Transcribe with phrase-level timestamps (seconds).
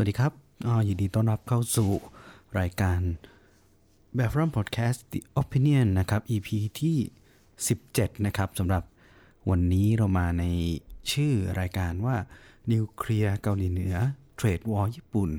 [0.00, 0.32] วัสดีครับ
[0.66, 1.90] อ่ายินดีต้อนรับเข้าสู่
[2.58, 3.00] รายการ
[4.16, 6.48] แบบรัมพอดแคสต์ The Opinion นะครับ EP
[6.80, 6.96] ที่
[7.62, 8.82] 17 นะครับสำหรับ
[9.50, 10.44] วันนี้เรามาใน
[11.12, 12.16] ชื่อรายการว่า
[12.72, 13.96] นิวเคลียร์เกาหลีเหนือ
[14.36, 15.30] เทรดวอลญี่ปุ่น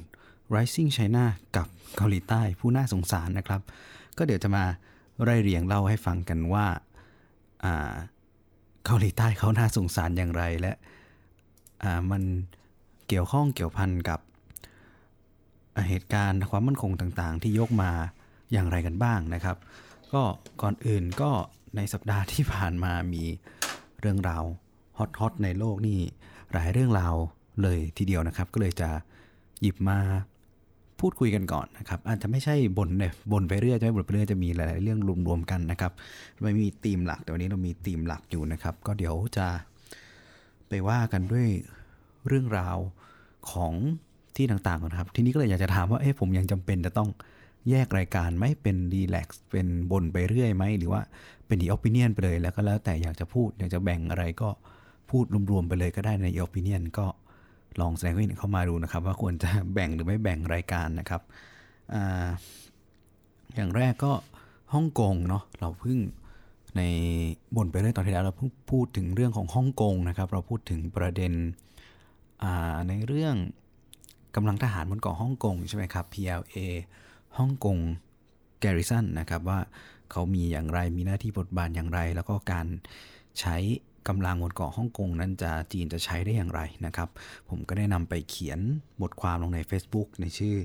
[0.54, 1.68] Rising China กับ
[1.98, 3.62] เกาหลีใต้ผู้น่าสงสารนะครับ
[4.18, 4.66] ก็เดี๋ยวจะมา
[5.24, 6.66] ไล่เรียงเล่าให้ฟังกันว่า
[7.64, 7.94] อ่า
[8.86, 10.74] เกาหลีใต้เขาน่าสงสารอย่างไรและ
[11.84, 12.24] อ่ามัน
[13.08, 14.20] เกี่ยวข้องเกี่ยวพันกับ
[15.88, 17.92] เหตุการณ์ความมั่นคงต่างๆ ที่ยกมา
[18.52, 19.58] อย่างไรกันบ้างนะครับ
[20.14, 20.22] ก็
[20.62, 21.32] ก่อนอื่นก็
[21.76, 23.24] ในสัปดาห์ที่ผ่านมามี
[24.02, 24.44] เรื่องราว
[24.98, 26.00] ฮอตๆในโลกนี่
[26.54, 27.16] หลายเรื่องราว
[27.62, 28.90] เลยทีเดียวนะครับ ก็เลยจะ
[29.62, 30.00] หยิบมา
[31.00, 35.92] พูดคุยกันก่อนนะครับ อาจจะไม่ใช่บนเนี่ยบนไปเรื่อยจะไม่บนไปเรื่อยจะมีหลาย ๆ เรื่องรวมๆกันนะครับ
[36.44, 39.48] ไม่มีธีมหลักแต่วันนี้เรามีธีมหลักอยู่นะครับ ก็เดี๋ยวจะ
[40.70, 41.48] ไปว่ากันด้วย
[42.28, 42.78] เรื่องราว
[43.52, 43.74] ของ
[44.40, 47.10] ที่ต่างๆก่อนครับ ทีนี้ก็เลยอยากจะถามว่าเอ๊ะผมยังจำเป็นจะต้อง
[47.70, 51.02] แยกรายการไหมเป็นรีแลกซ์เป็นบนไปเรื่อยไหม หรือว่า
[51.48, 54.50] เป็นอีออปิเนียนไปเลยแล้วก็แล้วแต่อยากจะพูด อยากจะแบ่งอะไรก็
[55.10, 57.06] พูดรวมๆไปเลยก็ได้ในอีออปิเนียนก็
[57.80, 61.22] ลองแสดงความเห็นเข้ามาดูนะครับ ว่าควรจะแบ่งหรือไม่แบ่งรายการนะครับ
[61.94, 61.96] อ
[63.56, 64.12] อย่างแรกก็
[64.74, 66.00] ฮ่องกงเนาะเราเพิ่ง
[66.78, 66.82] ใน
[67.56, 71.34] บนไปเรื่อยตอนที่แล้วเราเพิ่งพูดถึงเรื่องของฮ่องกงนะครับ เราพูดถึงประเด็น
[72.88, 73.36] ในเรื่อง
[74.36, 76.58] กำลังทหารบนเกาะฮ่องกงใช่ไหมครับ PLA
[77.38, 77.78] ฮ่องกง
[78.64, 79.60] Garrison นะครับว่า
[80.12, 82.68] เขามีอย่างไรมีหน้าที่บทบาทอย่างไร แล้วก็การ
[83.40, 83.58] ใช้
[84.08, 87.10] กำลังบนเกาะฮ่องกงนั้นจะจีนจะใช้ได้อย่างไรนะครับ
[87.50, 88.60] ผมก็ได้นำไปเขียน
[89.02, 90.56] บทความลงใน Facebook ในชื่อ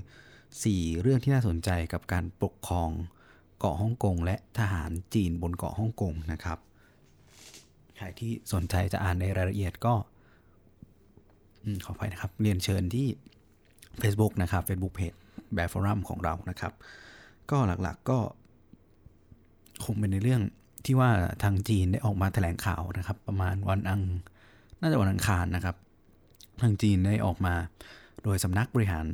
[0.45, 2.89] 4 เรื่องที่น่าสนใจกับการปกครอง
[3.59, 6.59] เกาะฮ่องกง และทหารจีนบนเกาะฮ่องกงนะครับ
[7.97, 9.93] ใครที่สนใจจะอ่านในรายละเอียดก็
[11.85, 13.07] ขออภัยนะครับ เรียนเชิญที่
[14.01, 15.17] Facebook นะครับ Facebook Page
[15.55, 16.73] แบบฟอรัมของเรานะครับ
[17.51, 18.19] ก็หลักๆก็
[19.85, 20.41] คงเป็นในเรื่อง
[20.85, 21.09] ที่ว่า
[21.43, 24.01] ทางจีนได้ออกมาแถลงข่าวนะครับ ประมาณวันอัง
[24.79, 25.75] น่าจะวันอังคารนะครับ
[26.61, 27.53] ทางจีนได้ออกมา
[28.23, 29.07] โดยสำนักบริหาร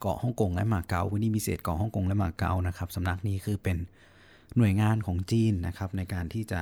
[0.00, 3.76] เกาะฮ่องกงและมาเก๊าพื้นที่พิเศษเกาะฮ่องกงและมาเก๊านะครับสำนักนี้คือเป็น
[4.56, 6.60] หน่วยงานของจีนนะครับ ในการที่จะ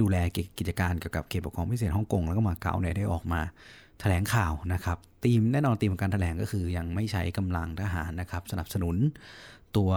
[0.00, 0.16] ดูแล
[0.58, 3.40] กิจการเกี่ยวกับเขตปกครองพิเศษฮ่องกงแล้วก็มาเก๊าเนี่ยได้ออกมา
[4.00, 8.96] แถลงข่าวนะครับ ทีมแน่นอนทีมของการแถลงก็คือยังไม่ใช้กำลังทหารนะครับสนับสนุน
[9.76, 9.90] ตัว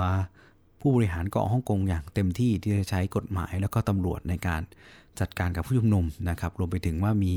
[0.82, 4.62] ผู้บริหารเกาะฮ่องกงอย่างเต็มที่ที่จะใช้กฎหมายแล้วก็ตำรวจในการ
[5.20, 7.34] จัดการกับผู้ชุมนุมนะครับ รวมไปถึงว่ามี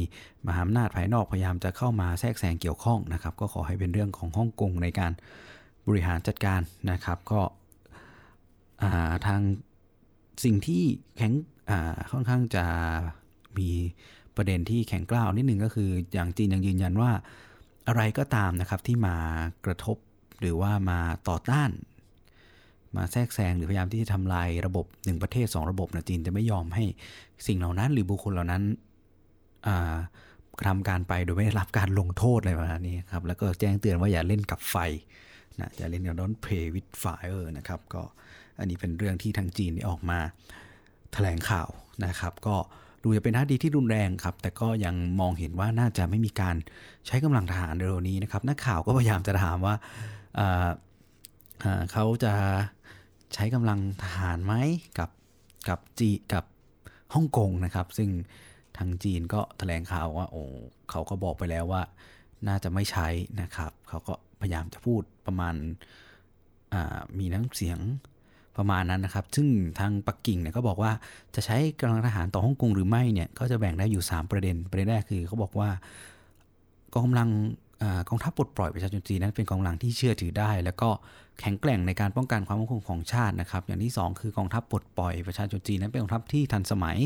[0.46, 5.12] มหาอำนาจภายนอกพยายามจะเข้ามาแทรกแซงเกี่ยวข้องนะครับ ก็ขอให้เป็นเรื่องของฮ่องกงในการ
[5.88, 6.60] บริหารจัดการ
[6.90, 7.40] นะครับ ก็
[9.26, 9.40] ทาง
[10.44, 10.82] สิ่งที่
[11.16, 11.32] แข็ง
[12.12, 12.64] ค่อนข้างจะ
[13.58, 13.70] มี
[14.36, 17.10] ประเด็นที่แข็งกร้าวนิดหนึ่งก็คืออย่างจีนยังยืนยันว่า
[17.88, 19.16] อะไรก็ตามนะครับที่มา
[19.64, 19.96] กระทบ
[20.40, 20.98] หรือว่ามา
[21.28, 21.70] ต่อต้าน
[22.96, 26.84] มาแทรกแซงหรือพยายามที่จะทำลายระบบหนึ่งประเทศ 2 ระบบนะจีนจะไม่ยอมให้
[27.46, 28.62] สิ่งเหล่านั้น หรือบุคคลเหล่านั้น
[30.58, 34.76] กระทำการไปโดยไม่ได้รับการลงโทษอะไรประมาณนี้ครับแล้วก็แจ้งเตือนว่าอย่าเล่นกับไฟ
[35.60, 38.02] นะอย่าเล่นกับ don't play with fire นะครับก็
[38.58, 40.18] อันนี้เป็นเรื่องที่ทางจีนได้ออกมา
[41.12, 41.68] แถลงข่าว
[42.06, 42.56] นะครับ ก็
[43.06, 46.56] ดูจะเป็นท่าทีที่รุนแรงครับ แต่ก็ยังมองเห็นว่าน่าจะไม่มีการ
[47.06, 49.74] ใช้กำลังทหารเร็วนี้นะครับ นักข่าวก็พยายามจะถามว่า
[51.92, 52.32] เขาจะ
[53.34, 54.54] ใช้กำลังทหารไหม
[54.98, 55.10] กับ
[55.68, 56.44] กับจีกับ
[57.14, 58.10] ฮ่องกงนะครับ ซึ่ง
[58.76, 60.42] ทางจีนก็แถลงข่าวว่าโอ้
[60.90, 61.82] เขาก็บอกไปแล้วว่า
[62.48, 63.08] น่าจะไม่ใช้
[63.40, 65.54] นะครับ เขาก็พยายามจะพูดประมาณ
[67.18, 67.78] มีน้ำเสียง
[68.56, 69.46] ประมาณนั้นนะครับ ซึ่ง
[69.80, 70.92] ทางปักกิ่งเนี่ยก็บอกว่า
[71.34, 75.68] จะใช้กำลังทหารต่อฮ่องกงหรือไม่เนี่ยก็จะแบ่งได้อยู่ 3 ประเด็น ประเด็นแรกคือเขาบอกว่า
[76.92, 77.28] กองกำลัง
[78.08, 80.88] กองทัพปลดปล่อยประชาชนจีนนั้นเป็นกองกำลังที่เชื่อถือได้ แล้วก็
[81.40, 86.96] แข็งแกร่งในการป้องกันความมั่นคงของชาตินะครับ อย่างที่ 2 คือกองทัพปลดปล่อยประชาชนจีนนั้นเป็นกองทัพที่ทันสมัย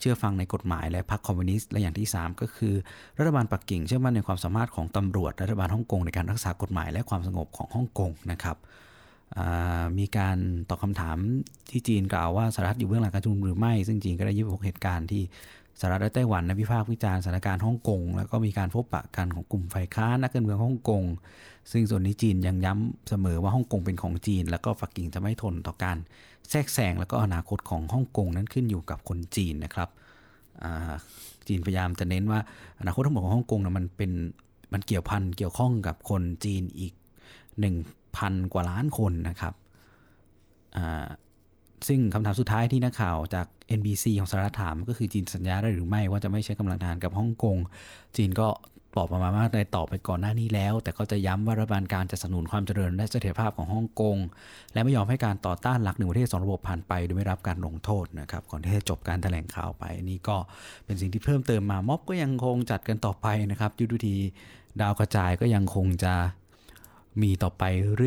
[0.00, 2.74] เชื่อฟังในกฎหมายและพรรคคอมมิวนิสต์และอย่างที่ 3 ก็คือ
[3.18, 8.56] รัฐบาลปักกิ่งเชื่อมั่นในความสามารถของตำรวจรัฐบาลฮ่องกงในการรักษากฎหมายและความสงบของฮ่องกงนะครับ
[9.98, 10.38] มีการ
[10.68, 11.18] ตอบคาถาม
[11.70, 15.22] ที่จีนกล่าวว่าสหรัฐอยู่เบื้องหลังการชุมนุมหรือไม่ ซึ่งจีนก็ได้ยิบยกเหตุการณ์ที่
[15.80, 21.02] สหรัฐและไต้หวันนะวิพากษ์วิจารณ์สถานการณ์ฮ่องกงแล้วก็มีการพบปะกันของกลุ่มฝ่ายค้านนักการเมืองฮ่องกง
[21.72, 25.96] ซึ่งส่วนนี้จีนยังย้ำเสมอว่าฮ่องกงเป็นของจีน แล้วก็ฝักกิ่งจะไม่ทนต่อการ
[26.50, 29.88] แทรกแซงแล้วก็อนาคตของฮ่องกงนั้นขึ้นอยู่กับคนจีนนะครับ
[31.48, 32.40] จีนพยายามจะเน้นว่า
[32.80, 34.12] อนาคตทั้งหมดของฮ่องกงนะมันเป็น
[34.72, 36.92] มันเกี่ยวพันเกี่ยวข้องกับคนจีนอีก
[37.60, 37.74] หนึ่ง
[38.16, 39.54] พันกว่าล้านคนนะครับ
[41.88, 43.46] ซึ่งคำถามสุดท้ายที่นักข่าวจาก
[43.78, 47.56] NBC ของสหรัฐถามก็คือจีนสัญญาได้หรือไม่ว่าจะไม่ใช้กำลังทหารกับฮ่องกง
[48.16, 48.48] จีนก็
[48.96, 54.16] ตอบมาว่าในตอบไปก่อนหน้านี้แล้ว แต่ก็จะย้ำว่ารัฐบาลการจะสนับสนุนความเจริญและเสถียรภาพของฮ่องกง
[54.72, 60.36] และไม่ยอมให้การต่อต้านหลักหนึ่งประเทศสองระบบผ่านไป โดยไม่รับการลงโทษนะครับก่อนที่จะจบการแถลงข่าวไปนี่ก็
[60.84, 64.16] เป็นสิ่งที่เพิ่มเติมมาม็อบก็ยังคงจัดกันต่อไปนะครับยุทธวิธี
[64.80, 66.14] ดาวกระจายก็ยังคงจะ
[67.22, 67.62] มีต่อไป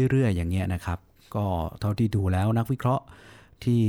[0.09, 0.99] เรื่อยๆ อย่างเงี้ยนะครับ
[1.35, 1.45] ก็
[1.79, 3.03] เท่าที่ดูแล้วนักวิเคราะห์
[3.63, 3.81] ที่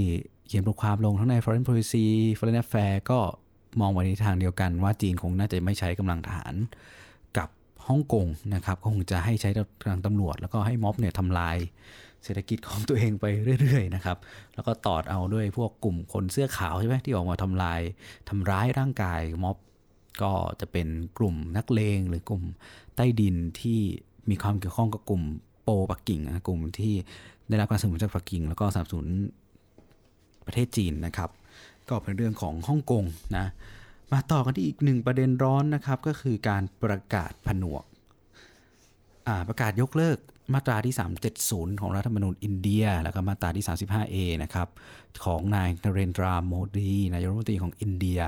[0.46, 2.04] เขียนบทความลงทั้งใน Foreign Policy
[2.38, 3.18] Foreign Affairs ก็
[3.80, 6.54] มองไปในทางเดียวกันว่าจีนคงน่าจะไม่ใช้กำลังทหาร
[7.38, 7.48] กับ
[7.88, 9.50] ฮ่องกงนะครับก็คงจะให้ใช้
[9.82, 11.56] กำลังตำรวจ แล้วก็ให้ม็อบเนี่ยทำลาย
[12.24, 13.24] เศรษฐกิจของตัวเองไป
[13.60, 14.16] เรื่อยๆนะครับ
[14.54, 17.80] แล้วก็ตอดเอาด้วยพวกกลุ่มคนเสื้อขาวใช่ไหมที่ออกมาทำลาย
[18.28, 19.56] ทำร้ายร่างกายม็อบ
[20.22, 22.42] ก็จะเป็นกลุ่มนักเลงหรือกลุ่ม
[22.96, 23.80] ใต้ดินที่
[24.30, 25.22] มีความเกี่ยวข้องกับกลุ่ม
[25.64, 26.94] โปปักกิ่งนะกลุ่มที่
[27.48, 29.08] ได้รับการสนับสนุนจากปักกิ่ง แล้วก็สนับสนุน
[30.46, 31.30] ประเทศจีนนะครับ
[31.88, 33.04] ก็เป็นเรื่องของฮ่องกง
[33.36, 33.46] นะ
[34.12, 37.84] มาต่อกันที่อีกหนึ่งประเด็นร้อนนะครับก็คือการประกาศผนวก
[39.48, 40.18] ประกาศยกเลิก
[40.54, 40.94] มาตราที่
[41.36, 44.68] 370 ของรัฐธรรมนูญอินเดีย แล้วก็มาตราที่ 35A นะครับ
[45.24, 48.20] ของนายนเรนทราโมดีนายรัฐมนตรีของอินเดีย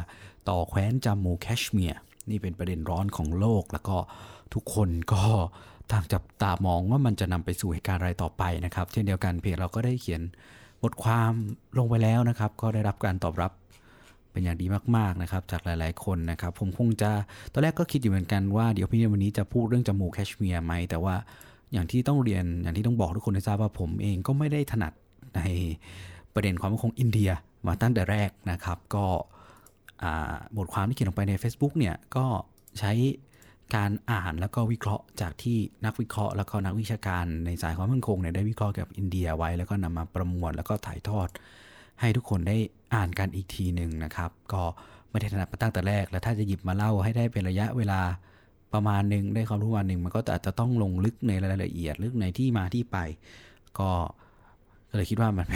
[0.48, 3.96] ต่อแคว้นจัมมูแคชเมียร์นี่เป็นประเด็นร้อนของโลก แล้วก็
[4.54, 5.24] ทุกคนก็
[5.92, 10.22] ต่างจับตามองว่ามันจะนำไปสู่เหตุการณ์อะไรต่อไปนะครับ เช่นเดียวกันเพจเราก็ได้เขียน
[10.82, 11.32] บทความ
[11.78, 13.52] ลงไปแล้วนะครับ ก็ได้รับการตอบรับ
[14.32, 17.10] เป็นอย่างดีมากๆนะครับ จากหลาย ๆ คนนะครับ ผมคงจะ
[17.52, 21.14] ตอนแรกก็คิดอยู่เหมือนกันว่าเดี๋ยวพี่วันนี้จะพูดเรื่องจมูกแคชเมียร์ไหมแต่ว่า
[21.72, 24.92] อย่างที่ต้องเรียนอย่างที่ต้องบอกทุกคนให้ทราบว่าผมเองก็ไม่ได้ถนัด
[25.36, 25.40] ใน
[26.34, 27.30] ประเด็นความมั่นคงอินเดีย
[27.66, 29.04] มาตั้งแต่แรกนะครับ ก็
[30.56, 32.24] บทความที่เขียนลงไปใน Facebook เนี่ยก็
[32.78, 32.92] ใช้
[33.74, 41.28] การอ่านแล้วก็วิเคราะห์จากที่นักวิเคราะห์ แล้วก็นักวิชาการในสายความมั่นคงเนี่ยได้วิเคราะห์เกี่ยวกับอินเดียไว้ แล้วก็นำมาประมวลแล้วก็ถ่ายทอด
[42.00, 42.56] ให้ทุกคนได้
[42.94, 44.62] อ่านกันอีกทีหนึ่งนะครับ ก็
[45.10, 48.00] ไม่ได้ถนัดมาตั้งแต่แรก แล้วถ้าจะหยิบมาเล่าให้ได้เป็นระยะเวลา
[48.72, 52.96] ประมาณหนึ่งได้ความรู้วันหนึ่งมันก็อาจจะต้องลงลึกในรายละเอียดลึกในที่มาที่ไป
[53.78, 53.90] ก็
[54.96, 55.48] เลยคิดว่ามัน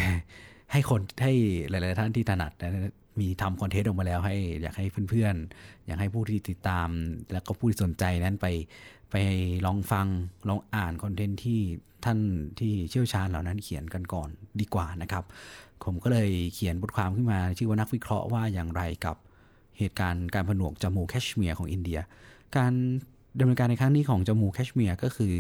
[0.73, 1.33] ให้คนให้
[1.71, 2.53] หลาย ๆ ท่านที่ถนัด
[3.21, 6.89] มีทำคอนเทนต์ออกมาแล้วให้อยากให้เพื่อนๆ อยากให้ผู้ที่ติดตาม
[7.33, 8.47] แล้วก็ผู้ที่สนใจนั้นไป
[9.11, 9.17] ไป
[9.67, 10.07] ลองฟัง
[10.49, 11.61] ลองอ่านคอนเทนต์ที่
[12.05, 12.19] ท่าน
[12.59, 14.29] ที่เชี่ยวชาญเหล่านั้นเขียนกันก่อน
[14.61, 15.25] ดีกว่านะครับ
[15.85, 19.17] ผมก็เลยเขียนบทความขึ้นมา ชื่อว่านักวิเคราะห์ว่าอย่างไรกับ
[19.79, 21.99] เหตุการณ์การผนวกจมูกแคชเมียร์ของอินเดีย
[22.57, 22.73] การ
[23.39, 25.35] ดำเนินการในครั้งนี้ของจมูกแคชเมียร์ก็คือ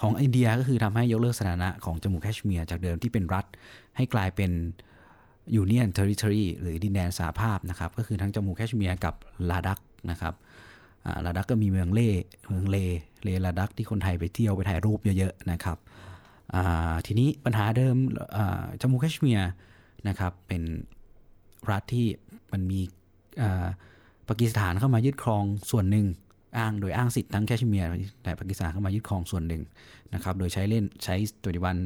[0.00, 3.44] ของอินเดียก็คือทำให้ยกเลิกสถานะของจามูแคชเมียร์จากเดิมที่เป็นรัฐ
[3.96, 4.50] ให้กลายเป็น
[5.54, 9.14] Union Territory หรือดินแดนสหภาพนะครับก็คือทั้งจามูแคชเมียร์กับ
[9.50, 9.78] ลาดัก
[10.10, 10.34] นะครับ
[11.24, 12.10] ลาดักก็มีเมืองเล่
[12.48, 12.76] เมืองเล
[13.22, 15.78] เลลาดักที่คนไทยไปเที่ยวไปถ่ายรูปเยอะๆนะครับ
[17.06, 17.96] ทีนี้ปัญหาเดิม
[18.80, 19.50] จามูแคชเมียร์
[20.08, 20.62] นะครับเป็น
[21.70, 22.06] รัฐที่
[22.52, 22.80] มันมี
[24.28, 26.06] ปากีสถานเข้ามายึดครองส่วนหนึ่ง
[26.58, 27.88] อ้างโดยอ้างสิทธิ์ทั้งแคชเมียร์
[28.22, 29.62] แต่ปากีสถานเข้ามายึดครองส่วนหนึ่ง
[30.14, 31.76] นะครับโดยใช้เล่นใช้ตัวดิวัน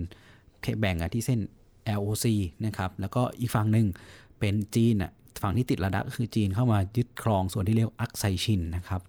[0.81, 1.41] แบ่งที่เส้น
[1.99, 2.27] LOC
[2.67, 3.87] นะครับแล้วก็อีกฝั่งหนึ่ง
[4.39, 9.03] เป็นจีนอะฝั่งที่ติดระดับก็คือจีนเข้ามายึดครองส่วนที่เรียกอักไซชินนะครับ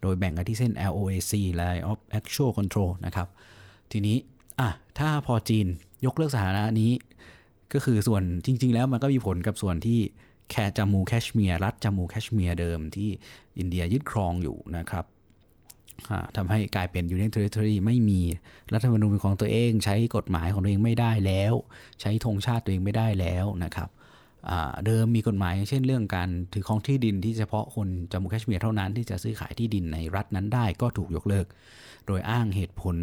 [0.00, 3.28] โดยแบ่งกันที่เส้น LOAC Line of Actual Control นะครับ
[3.92, 4.16] ทีนี้
[4.60, 4.68] อะ
[4.98, 5.66] ถ้าพอจีน
[6.06, 6.92] ยกเลิกสถานะนี้
[7.72, 9.98] ก็คือส่วนจริง ๆ แล้วมันก็มีผลกับส่วนที่
[10.50, 13.08] แคจามูแคชเมียร์รัฐจามูแคชเมียร์เดิมที่
[13.58, 15.04] อินเดียยึดครองอยู่นะครับ
[16.36, 18.20] ทำให้กลายเป็น Union Territory ไม่มี
[18.72, 21.54] รัฐธรรมนูญเป็นของตัวเอง ใช้กฎหมายของตัวเองไม่ได้แล้ว
[22.00, 23.88] ใช้ธงชาติตัวเองไม่ได้แล้วนะครับ
[24.86, 31.46] เดิมมีกฎหมายเช่นเรื่องการถือครองที่ดินที่เฉพาะคนจามูแคชเมียร์เท่านั้นที่จะซื้อขายที่ดินในรัฐนั้นได้ก็ถูกยกเลิก
[32.06, 32.96] โดยอ้างเหตุผล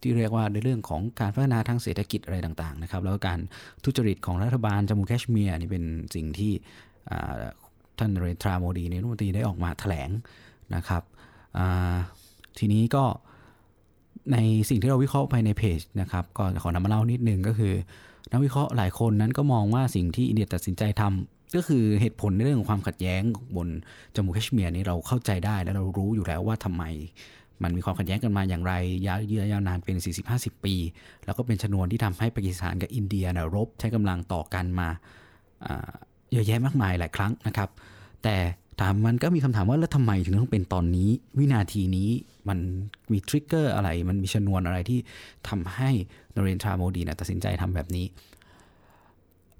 [0.00, 3.38] ที่เรียกว่าในเรื่องของการพัฒนาทางเศรษฐกิจอะไรต่างๆนะครับแล้วก็การ
[3.84, 5.84] ทุจริตของรัฐบาลจมูแคชเมียร์นี่เป็น
[6.14, 6.52] สิ่งที่
[7.98, 10.10] ท่านเรนทราโมดีในรัฐมนตรีได้ออกมาแถลง
[10.74, 11.02] นะครับ
[12.58, 13.04] ทีนี้ก็
[14.32, 14.38] ใน
[14.68, 17.74] สิ่งที่เราวิเคราะห์ไปในเพจนะครับก็ขอนำมาเล่านิดนึงก็คือ
[18.32, 23.22] นักวิเคราะห์หลายคนนั้นก็มองว่าสิ่งที่อินเดียตัดสินใจทำก็คือเหตุผลในเรื่องของความขัดแย้ง
[23.56, 23.68] บน
[24.14, 26.84] จมูกแคชเมียร์นี้เราเข้าใจได้และเรารู้อยู่แล้วว่าทำไม
[27.62, 28.72] มันมีความขัดแย้งกันมาอย่างไร
[29.06, 29.96] ยาวเยือยาวนานเป็น
[30.30, 30.74] 40-50 ปี
[31.24, 34.88] แล้วก็เป็นชนวนที่ทำให้ปากีสถานกับอินเดียนะรบใช้กำลังต่อกันมา
[36.32, 37.68] เยอะแยะมากมายหลายครั้งนะครับ
[38.22, 38.36] แต่
[38.80, 41.08] ถามมันก็มีคำถามว่าแล้วทำไมถึงต้องเป็นตอนนี้
[41.38, 42.10] วินาทีนี้
[42.48, 42.58] มัน
[43.12, 44.98] มีทริกเกอร์อะไร มันมีชนวนอะไรที่
[45.48, 45.90] ทำให้
[46.34, 48.06] นเรนทราโมดีนะตัดสินใจทำแบบนี้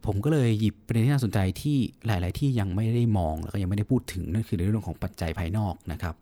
[0.07, 6.15] ผมก็เลยหยิบประเด็นที่น่าสนใจที่หลาย ๆ ที่ยังไม่ได้มองแล้วก็ยังไม่ได้พูดถึงนั่นคือในเรื่องของปัจจัยภายนอกนะครับ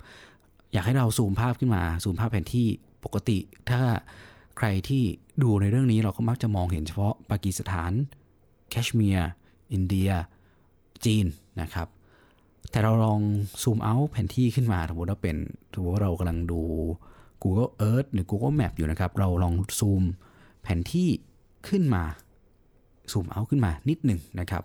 [0.73, 2.67] อยากให้เราซูมภาพขึ้นมาซูมภาพแผนที่
[3.05, 3.39] ปกติ
[3.71, 3.81] ถ้า
[4.59, 5.03] ใครที่
[5.43, 7.93] ดูในเรื่องนี้เราก็มักจะมองเห็นเฉพาะปากีสถาน
[8.71, 9.31] แคชเมียร์
[9.73, 10.11] อินเดีย
[11.05, 11.27] จีน
[11.61, 11.89] นะครับ
[12.71, 13.21] แต่เราลอง
[13.63, 15.37] ซูมเอาแผนที่ขึ้นมาสมมติว่าเป็น
[15.75, 16.61] สมมติว่าเรากำลังดู
[17.43, 20.03] Google Earth หรือ Google Map อยู่นะครับ เราลองซูม
[20.63, 21.09] แผนที่
[21.69, 22.05] ขึ้นมา
[23.13, 24.65] ซูมเอาขึ้นมานิดหนึ่งนะครับ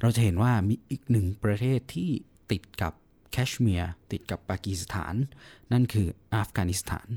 [0.00, 2.10] เราจะเห็นว่ามีอีกหนึ่งประเทศที่
[2.50, 2.92] ติดกับ
[3.32, 5.14] แคชเมียร์ติดกับปากีสถาน
[5.72, 7.08] นั่นคืออัฟกานิสถาน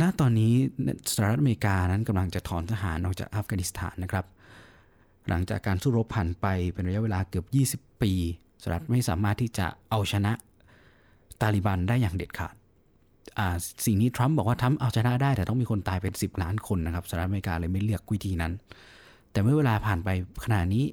[0.00, 0.54] ณ ตอนนี้
[1.14, 4.26] สหรัฐอเมริกานั้นกำลังจะถอนทหารออกจากอัฟกานิสถานนะครับ
[5.28, 7.42] หลังจากการสู้รบผ่านไปเป็นระยะเวลาเกือ
[7.76, 8.12] บ 20 ปี
[8.62, 10.32] สหรัฐไม่สามารถที่จะเอาชนะ
[11.40, 12.54] ตาลิบันได้อย่างเด็ดขาด
[13.86, 18.52] สิ่งนี้ทรัมป์บอกว่าทรัมป์เอาชนะได้ แต่ต้องมีคนตายเป็น 10 ล้านคนนะครับสหรัฐอเมริกาเลยไม่เลือกวิธีนั้น
[19.32, 20.08] แต่เมื่อเวลาผ่านไป
[20.44, 20.84] ขนาดนี้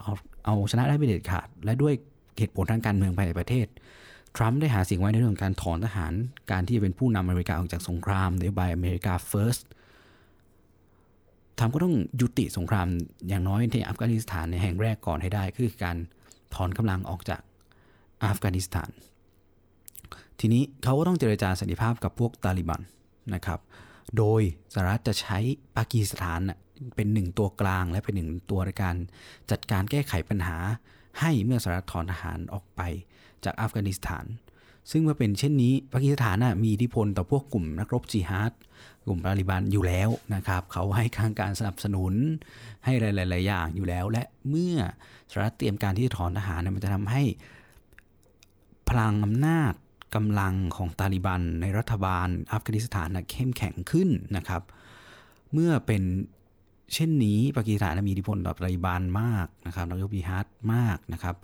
[0.00, 0.12] เอา
[0.44, 1.94] เอาชนะได้ไม่เด็ดขาด และด้วย
[2.38, 3.66] เหตุผลทางการเมืองภายในประเทศ
[4.36, 6.12] ทรัมป์ได้หาสิ่งไว้ในเรื่องการถอนทหาร
[6.50, 9.62] การที่จะเป็นผู้นำอเมริกาออกจากสงครามนโยบายอเมริกา first
[11.58, 12.88] ทรัมป์ก็ต้องยุติสงคราม
[13.28, 15.96] อย่างน้อยที่อัฟกานิสถานในแห่งแรกก่อนให้ได้ คือการ
[16.54, 17.40] ถอนกำลังออกจาก
[18.24, 18.90] อัฟกานิสถาน
[20.40, 22.82] ทีนี้เขาก็ต้องเจรจาสันติภาพกับพวกตาลิบัน
[23.34, 23.60] นะครับ
[24.16, 24.40] โดย
[24.72, 25.38] สหรัฐจะใช้
[25.76, 26.40] ปากีสถาน
[26.96, 28.96] เป็นหนึ่งตัวกลางและเป็นหนึ่งตัวในการ
[29.50, 30.56] จัดการแก้ไขปัญหา
[31.20, 32.80] ให้เมื่อสหรัฐถอนทหารออกไป
[33.44, 34.24] จากอัฟกานิสถาน
[34.90, 38.52] ซึ่งเมื่อเป็นเช่นนี้ปากีสถานมีอิทธิพลต่อพวกกลุ่มนักรบจิฮาด
[39.06, 42.14] กลุ่มตาลิบันอยู่แล้วนะครับ เขาให้ข้างการสนับสนุน
[42.84, 44.76] ให้หลาย ๆ อย่างอยู่แล้ว และเมื่อ
[45.30, 47.22] สหรัฐเตรียมการที่จะถอนทหารมันจะทำให้
[48.88, 49.72] พลังอำนาจ
[50.14, 54.62] กำลังของตาลิบันในรัฐบาลอัฟกานิสถานะเข้มแข็งขึ้นนะครับ
[55.52, 56.02] เมื่อเป็น
[56.94, 61.36] เช่นนี้ปากีสถานมีอิทธิพลต่อตาลิบันมากนะครับนายกบิฮัตมากนะครับ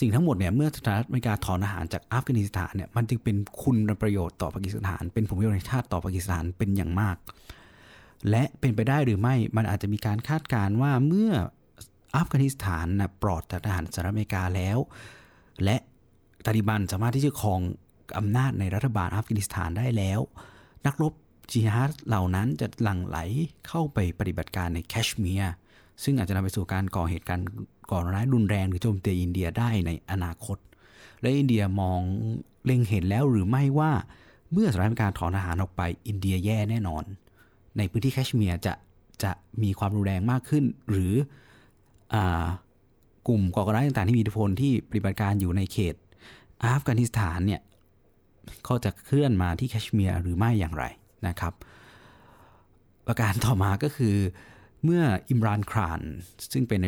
[0.00, 7.16] สิ่งทั้งหมดเนี่ยเมื่อสหรัฐอเมริกาถอนทหารจากอัฟกานิสถานเนี่ยมันจึงเป็นคุณประโยชน์ต่อปากีสถาน เป็นผลประโยชน์ในชาติต่อปากีสถานเป็นอย่างมาก
[8.30, 11.32] และเป็นไปได้หรือไม่มันอาจจะมีการคาดการณ์ว่าเมื่อ
[12.16, 14.78] อัฟกานิสถานนะปลอดจากทหารสหรัฐอเมริกาแล้ว
[15.64, 15.76] และ
[16.46, 17.60] ตาลิบันสามารถที่จะครอง
[18.18, 20.20] อำนาจในรัฐบาลอัฟกานิสถานได้แล้ว
[20.86, 21.12] นักรบ
[21.50, 23.18] จิฮาดเหล่านั้นจะหลั่งไหล
[23.68, 25.54] เข้าไปปฏิบัติการในแคชเมียร์
[26.02, 27.46] ซึ่งอาจจะนำไปสู่การก่อเหตุการณ์
[27.90, 30.58] ก่อร้ายรุนแรงหรือโจมตีอินเดียได้ในอนาคต
[31.20, 32.00] และอินเดียมอง
[32.64, 33.92] เล็งเห็นแล้วหรือไม่ว่า
[34.52, 37.04] เมื่อสถานการณ์ถอนทหารออกไปอินเดียแย่แน่นอน
[37.78, 38.74] ในพื้นที่แคชเมียร์จะ
[39.22, 39.32] จะ
[39.62, 41.12] มีความรุนแรงมากขึ้น หรือ
[43.28, 45.94] กลุ่มก่อการร้ายต่างๆที่มีอิทธิพลที่ปฏิบัติการอยู่ในเขต
[46.64, 47.60] อัฟกานิสถานเนี่ย
[48.64, 50.84] เขาจะเคลื่อนมาที่แคชเมียร์หรือไม่อย่างไร
[51.26, 51.52] นะครับ
[53.06, 54.16] ประการต่อมาก็คือ
[54.84, 56.00] เมื่ออิมรานคราน
[56.52, 56.86] ซึ่งเป็นใน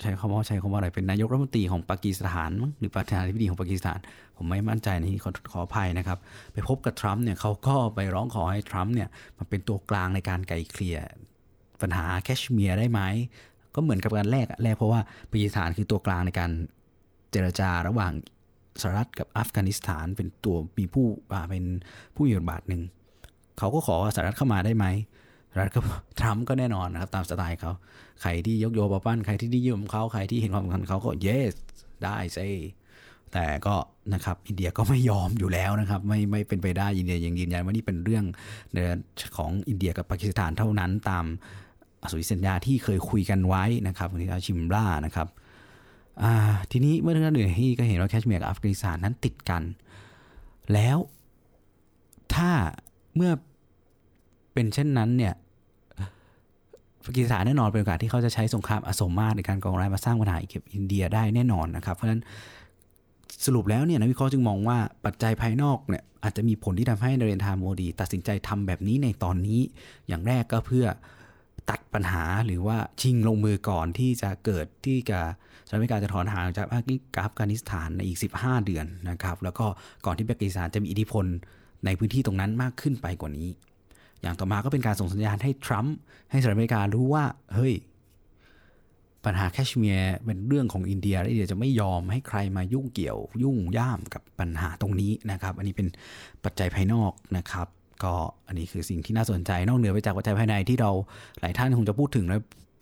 [0.00, 3.98] ใช้คำว่าใช้คำว่าอะไรเป็นนายกรัฐมนตรีของปากีสถานหรือประธานาธิบดีของปากีสถาน
[4.36, 6.18] ผมไม่มั่นใจในี้ขอขออภัยนะครับ
[6.52, 10.98] ไปพบกับทรัมป์เนี่ยเขาก็ไปร้องขอให้ทรัมป์เนี่ยมาเป็นตัวกลางในการไกลเกลี่ย
[11.80, 13.00] ปัญหาแคชเมียร์ได้ไหม
[13.74, 16.50] ก็เหมือนกับการแรกแรกเพราะว่าปากีสถานคือตัวกลางในการ
[17.30, 18.12] เจรจาระหว่าง
[18.80, 21.06] สหรัฐกับอัฟกานิสถานเป็นตัวมีผู้
[21.50, 21.64] เป็น
[22.14, 22.82] ผู้มีบทบาทหนึ่ง
[23.58, 24.86] เขาก็ขอสหรัฐเข้ามาได้ไหม
[25.58, 25.80] รัฐก็
[26.20, 27.72] ทรัมป์ก็แน่นอนนะครับตามสไตล์เขา
[28.22, 31.54] ใครที่ยกโยบปั้นใครที่นิยมเขาใครที่เห็นความสำคัญเขาก็ yes
[32.04, 32.46] ได้ใช่
[33.32, 33.74] แต่ก็
[34.14, 38.24] นะครับอินเดียก็ไม่ยอมอยู่แล้วนะครับไม่ไม่เป็นไปได้อินเดียยังยืนยันว่านี่เป็นเรื่อง
[39.36, 45.28] ของอินเดียกับปากีสถานเท่านั้นตามสนธิสัญญาที่เคยคุยกันไว้นะครับที่อาชิมล่านะครับ
[46.70, 49.62] ทีนี้เมื่อเรื่องอื่นที่ก็เห็นว่าแคชเมียร์กับอัฟกานิสถานนั้นติดกัน
[50.72, 50.98] แล้ว
[52.34, 52.50] ถ้า
[53.16, 53.32] เมื่อ
[54.52, 55.34] เป็นเช่นนั้นเนี่ย
[57.04, 62.22] ปากีสถานแน่นอนเป็นโอกาสที่เขาจะใช้สงครามอสมมาตรในการก่อการร้ายมาสร้างปัญหาเกี่ยวกับอินเดียได้แน่นอนนะครับ เพราะฉะนั้น
[63.46, 69.60] สรุปแล้วเนี่ยนักวิเคราะห์จึงมองว่าปัจจัยภายนอกเนี่ยอาจจะมีผลที่ทำให้นเรนทาโมดี ตัดสินใจทำแบบนี้ในตอนนี้
[70.08, 70.86] อย่างแรกก็เพื่อ
[71.70, 75.18] ตัดปัญหาหรือว่าชิงลงมือก่อนที่จะเกิดที่จะ
[75.66, 79.66] สหรัฐอเมริกาจะถอนห่างจากอัฟกานิสถานในอีก 15 เดือนนะครับ แล้วก็
[80.06, 81.24] ก่อนที่ปากีสถานจะมีอิทธิพล
[81.84, 83.48] ในพื้นที่ตรงนั้นมากขึ้นไปกว่านี้
[84.22, 85.96] อย่างต่อมาก็เป็นการส่งสัญญาณให้ทรัมป์
[86.30, 87.24] ให้สหรัฐอเมริการู้ว่า
[87.54, 87.74] เฮ้ย
[89.24, 95.88] ปัญหาแคชเมียร์เป็นเรื่องของอินเดียและอินเดียจะไม่ยอมให้ใครมายุ่งเกี่ยว ยุ่งย่ามกับปัญหาตรงนี้นะครับ อันนี้เป็น
[96.44, 97.68] ปัจจัยภายนอกนะครับ
[98.02, 98.14] ก็
[98.46, 100.90] อันนี้คือสิ่งที่น่าสนใจนอกเหนือไปจากปัจจัยภายในที่เรา
[101.40, 102.38] หลายท่านคงจะพูดถึงและ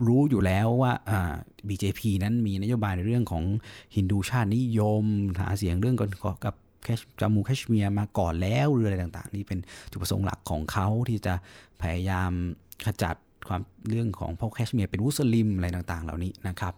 [0.06, 1.32] รู้อยู่แล้วว่าอ่า
[1.68, 3.44] BJP นั้นมีนโยบายในเรื่องของ
[3.96, 5.04] ฮินดูชาตินิยม
[5.40, 5.96] หาเสียงเรื่อง
[6.44, 6.54] กับ
[7.20, 9.58] จามูแคชเมียร์มาก่อนแล้วหรืออะไรต่างๆ นี่เป็น
[9.90, 11.34] จุดประสงค์หลักของเขาที่จะ
[11.82, 12.30] พยายาม
[12.86, 13.16] ขจัด
[13.48, 16.74] ความเรื่องของพวกแคชเมียร์เป็นมุสลิมอะไรต่างๆ เหล่านี้นะครับ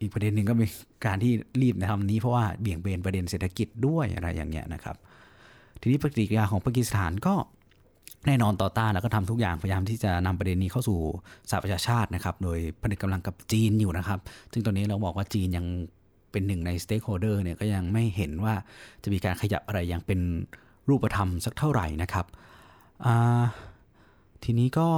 [0.00, 0.70] อีกประเด็นหนึ่งก็เป็น
[1.06, 4.96] การที่รีบทำนี้เพราะว่าเบี่ยงเบนประเด็นเศรษฐกิจด้วยอะไรอย่างเงี้ยนะครับ
[5.80, 7.34] ทีนี้ปฏิกิริยาของปากีสถานก็
[8.26, 10.98] แน่นอนต่อต้านแล้วก็ทำทุกอย่างพยายามที่จะนำประเด็นนี้เข้าสู่
[11.50, 14.20] สหประชาชาตินะครับ โดยผนึกกำลังกับจีนอยู่นะครับ
[14.52, 15.66] ซึ่งตอนนี้เราบอกว่าจีนยัง
[16.32, 18.54] เป็นหนึ่งใน stakeholder เนี่ยก็ยังไม่เห็นว่า
[19.02, 20.20] จะมีการขยับอะไรอย่างเป็น
[20.88, 22.26] รูปธรรมสักเท่าไหร่นะครับ
[24.42, 24.88] ทีนี้ก็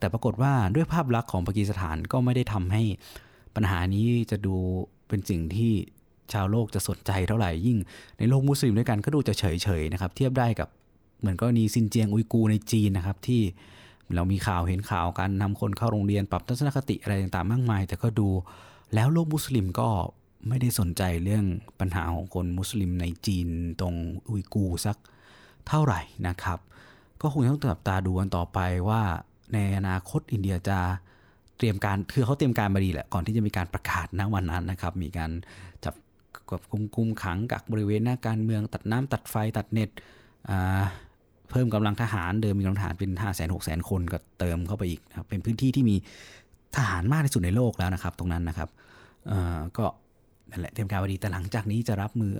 [0.00, 2.82] แต่ปรากฏว่าด้วยภาพลักษณ์ของปากีสถานก็ไม่ได้ทำให้
[3.54, 4.56] ปัญหานี้จะดู
[5.08, 5.72] เป็นสิ่งที่
[6.32, 7.78] ชาวโลกจะสนใจเท่าไหร่ยิ่ง
[8.18, 10.68] ในโลกมุสลิมด้วยกันก็ดูจะเฉยๆนะครับ เทียบได้กับ
[11.20, 13.42] เหมือนกรณีซินเจียงอุยกูในจีนนะครับ ที่
[14.14, 18.28] เรามีข่าวเห็นข่าวการนำคนเข้าโรงเรียนปรับทัศนคติอะไรต่างๆ มากมาย แต่ก็ดู
[18.94, 19.88] แล้วโลกมุสลิมก็
[20.48, 21.44] ไม่ได้สนใจเรื่อง
[21.80, 23.48] ปัญหาของคนมุสลิมในจีน
[23.80, 23.94] ตรง
[24.28, 24.96] อุยกูสัก
[25.68, 26.58] เท่าไหร่นะครับ
[27.20, 29.02] ก็คงต้องจับตาดูกันต่อไปว่า
[29.52, 30.78] ในอนาคตอินเดียจะ
[31.58, 35.30] เตรียมการคือเขาเตรียมการมาดีแหละก่อนที่จะมีการประกาศณวันนั้นนะครับ มีการ
[35.84, 35.94] จับ
[36.50, 39.90] กับคุมคุมขังกักบริเวณหน้าการเมืองตัดน้ำตัดไฟตัดเน็ต
[41.50, 45.96] เพิ่มกำลังทหารเดิมมีกำลังทหารเป็น5 6 0 0 0 0คนก็เติมเข้าไปอีกนะครับเป็นพื้นที่ที่มี
[46.76, 48.68] ทหารมากที่สุดในโลกแล้วนะครับ ตรงนั้นนะครับ
[49.78, 49.86] ก็
[50.50, 52.32] นั่นแหละเตรียมการมาดีแต่หลังจากนี้จะรับมือ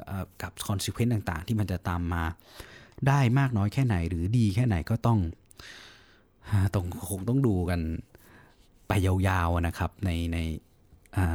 [0.43, 2.25] กับ consequence ต่างๆ ที่มันจะตามมา
[3.09, 5.19] ได้มากน้อยแค่ไหน หรือดีแค่ไหนก็ต้อง
[6.75, 7.81] ต้องคงต้องดูกัน
[8.89, 10.39] ไปยาวๆนะครับในใน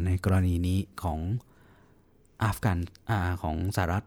[0.06, 1.20] ในกรณีนี้ของ
[2.44, 2.78] อัฟกัน
[3.10, 3.12] อ
[3.42, 4.06] ของสหรัฐ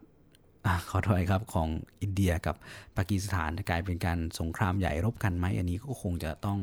[0.90, 1.68] ขอโทษครับของ
[2.02, 2.56] อินเดียกับ
[2.96, 6.58] ปากีสถานกลายเป็นการสงครามใหญ่รบกันไหมอันนี้ก็คงจะต้อง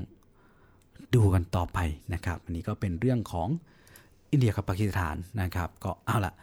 [1.16, 1.80] ดูกันต่อไป
[2.14, 3.48] นะครับ อันนี้ก็เป็นเรื่องของ
[4.32, 6.34] อินเดียกับปากีสถานนะครับ ก็เอาละ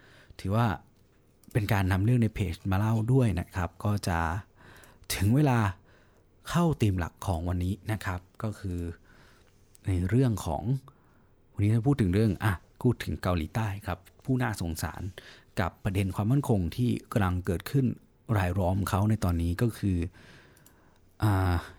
[0.40, 0.66] ถือว่า
[1.52, 4.18] เป็นการนำเรื่องในเพจมาเล่าด้วยนะครับ ก็จะ
[5.14, 5.58] ถึงเวลา
[6.50, 8.78] เข้าตีมหลักของวันนี้นะครับ ก็คือ
[9.86, 10.62] ในเรื่องของ
[11.54, 12.52] วันนี้เราพูดถึงเรื่องอะ
[12.82, 15.02] พูดถึงเกาหลีใต้ครับ ผู้น่าสงสาร
[15.60, 17.86] กับประเด็นความมั่นคงที่กำลังเกิดขึ้น
[18.36, 19.96] รายล้อมเขาในตอนนี้ก็คือ
[21.22, 21.24] อ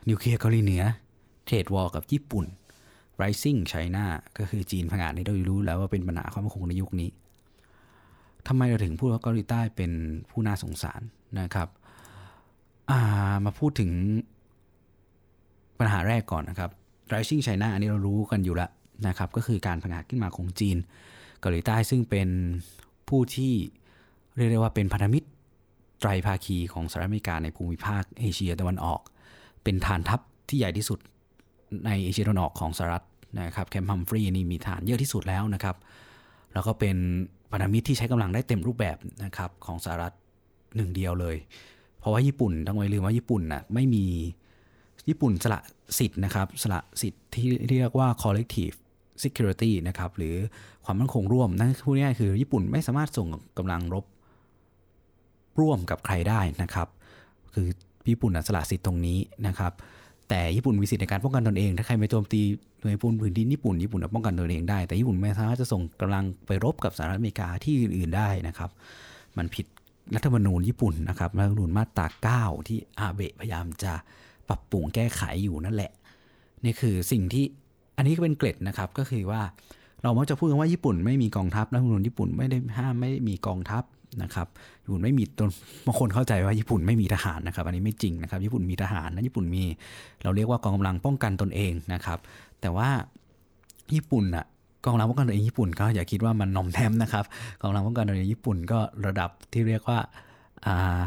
[0.10, 0.84] นิวเคลียร์เกาหลีเหนือ
[1.46, 2.46] เทรดวอลกับญี่ปุ่น
[3.21, 4.06] rising China
[4.38, 7.10] ก็คือจีนพังงาดนี่เรารู้แล้วว่าเป็นปัญหาความมั่นคงในยุคนี้
[8.47, 9.91] ทำไมเราถึงพูดว่าเกาหลีใต้เป็น
[10.30, 11.02] ผู้น่าสงสาร
[11.39, 11.67] นะครับ
[13.45, 13.91] มาพูดถึง
[15.80, 16.69] ปัญหาแรกก่อนนะครับ
[17.13, 18.71] rising China อันนี้เรารู้กันอยู่แล้ว
[19.08, 20.78] นะครับ ก็คือการพังอาจขึ้นมาของจีน
[21.39, 22.30] เกาหลีใต้ซึ่งเป็น
[23.10, 23.54] ผู้ที่
[24.36, 25.28] เรียกได้ว่าเป็นพันธมิตร
[25.99, 29.02] ไตรภาคีของสหรัฐอเมริกาในภูมิภาคเอเชียตะวันออก
[29.63, 30.99] เป็นฐานทัพที่ใหญ่ที่สุด
[31.86, 33.04] ในเอเชียตะวันออกของสหรัฐ
[33.42, 35.76] นะครับแคมป์ฮัมฟรีนี่มีฐานเยอะที่สุดแล้วนะครับ
[36.54, 36.98] แล้วก็เป็น
[37.52, 40.14] พันธมิตรที่ใช้กำลังได้เต็มรูปแบบนะครับของสหรัฐ
[40.76, 41.36] หนึ่งเดียวเลย
[42.00, 44.06] เพราะว่าญี่ปุ่นต้องไม่ลืมว่าญี่ปุ่นนะ่ะไม่มี
[45.10, 45.60] ญี่ปุ่นสละ
[46.00, 48.76] สิทธิ์นะครับสละสิทธิ์ที่เรียกว่า collective
[49.24, 50.36] security นะครับหรือ
[50.86, 54.06] ความมั่นคงร่วม นั่นพูดง่ายคือญี่ปุ่นไม่สามารถส่งกำลังรบ
[55.60, 56.88] ร่วมกับใครได้นะครับ
[57.54, 57.68] คือ
[58.10, 59.74] ญี่ปุ่นสละสิทธิ์ตรงนี้นะครับ
[60.30, 62.42] แต่ญี่ปุ่นมีสิทธิในการป้องกันตนเอง ถ้าใครไปโจมตี
[62.82, 68.70] หน่วยปูนพื้นดินญี่ปุ่นญี่ปุ่นจะป้องกันตนเองได้ แต่ญี่ปุ่นไม่สามารถจะส่งกำลังไปรบกับสหรัฐอเมริกาที่อื่นๆได้นะครับ
[69.38, 69.66] มันผิด
[70.16, 72.08] รัฐธรรมนูญญี่ปุ่นนะครับรัฐธรรมนูญมาตรา
[72.56, 73.94] 9 ที่อาเบะพยายามจะ
[74.50, 75.92] ปรับปรุงแก้ไขอยู่นั่นแหละ
[76.64, 77.46] นี่คือสิ่งที่
[77.98, 79.42] อันนี้ก็เป็นเกร็ดนะครับก็คือว่า
[80.04, 83.84] เรามักจะพูดกันว่าญี่ปุ่นไม่มีกองทัพรัฐธรรมนูญญี่ปุ่นไม่ได้ห้ามไม่มีกองทัพ
[84.23, 84.47] นะครับ
[84.84, 85.49] ญี่ปุ่นไม่มีตน
[85.86, 89.63] บางคนเข้าใจว่าญี่ปุ่นไม่มีทหารนะครับ อันนี้ไม่จริงนะครับ ญี่ปุ่นมีทหารนะญี่ปุ่นมี
[90.23, 92.19] เราเรียกว่ากองกำลังป้องกันตนเองนะครับ
[92.62, 92.89] แต่ว่า
[93.93, 94.45] ญี่ปุ่นอะ
[94.84, 97.26] กองกำลังป้องกันตัวเองญี่ปุ่นก็อย่าคิดว่ามันนอมแทมนะครับ
[97.60, 99.99] กองกำลังป้องกันตัวเองญี่ปุ่นก็ระดับที่เรียกว่า
[100.65, 101.02] อ่า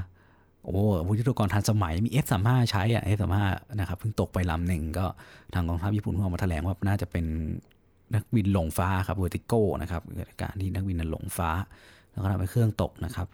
[0.64, 3.36] โอ้วุธยุทกรทันสมัยมี F35 ใช้อะ F35
[3.80, 5.06] นะครับเพิ่งตกไปลำหนึ่งก็
[5.54, 7.24] ทางกองทัพญี่ปุ่นเพิ่งออกมาแถลงว่าน่าจะเป็น
[8.14, 10.02] นักบินหลงฟ้าครับเวอร์ติโก้นะครับ
[10.42, 11.50] การที่นักบินนั้นหลงฟ้า
[12.16, 13.28] แล้วก็ทำให้เครื่องตกนะครับ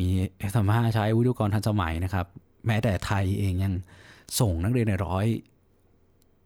[0.00, 0.08] มี
[0.50, 2.26] F35 ใช้วุธยุกรทันสมัยนะครับ
[2.66, 3.72] แม้แต่ไทยเองยัง
[4.40, 5.26] ส่งนักเรียนในร้อย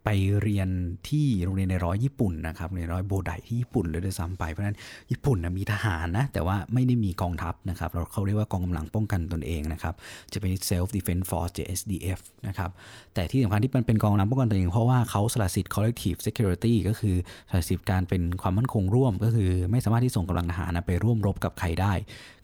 [0.05, 0.09] ไป
[0.43, 0.69] เรียน
[1.09, 4.77] ที่โรงเรียนในร้อยญี่ปุ่นนะครับในร้อยโบไดที่ญี่ปุ่นเลยด้วยซ้ำไปเพราะฉะนั้น
[5.11, 9.95] ญี่ปุ่นนะมีทหารนะแต่ว่าไม่ได้มีกองทัพนะครับเราเขาเรียกว่ากองกำลังป้องกันตนเองนะครับ
[10.33, 12.71] จะเป็น self defense force JSDF นะครับ
[13.15, 17.17] แต่ที่สำคัญที่มันเป็นกองกำลังป้องกันตนเองเพราะว่าเขาสละสิทธิ์ collective security ก็คือ
[17.51, 21.93] สละสิทธิ์การเป็นความมั่นคงร่วม ก็คือไม่สามารถที่ส่งกำลังทหารไปร่วมรบกับใครได้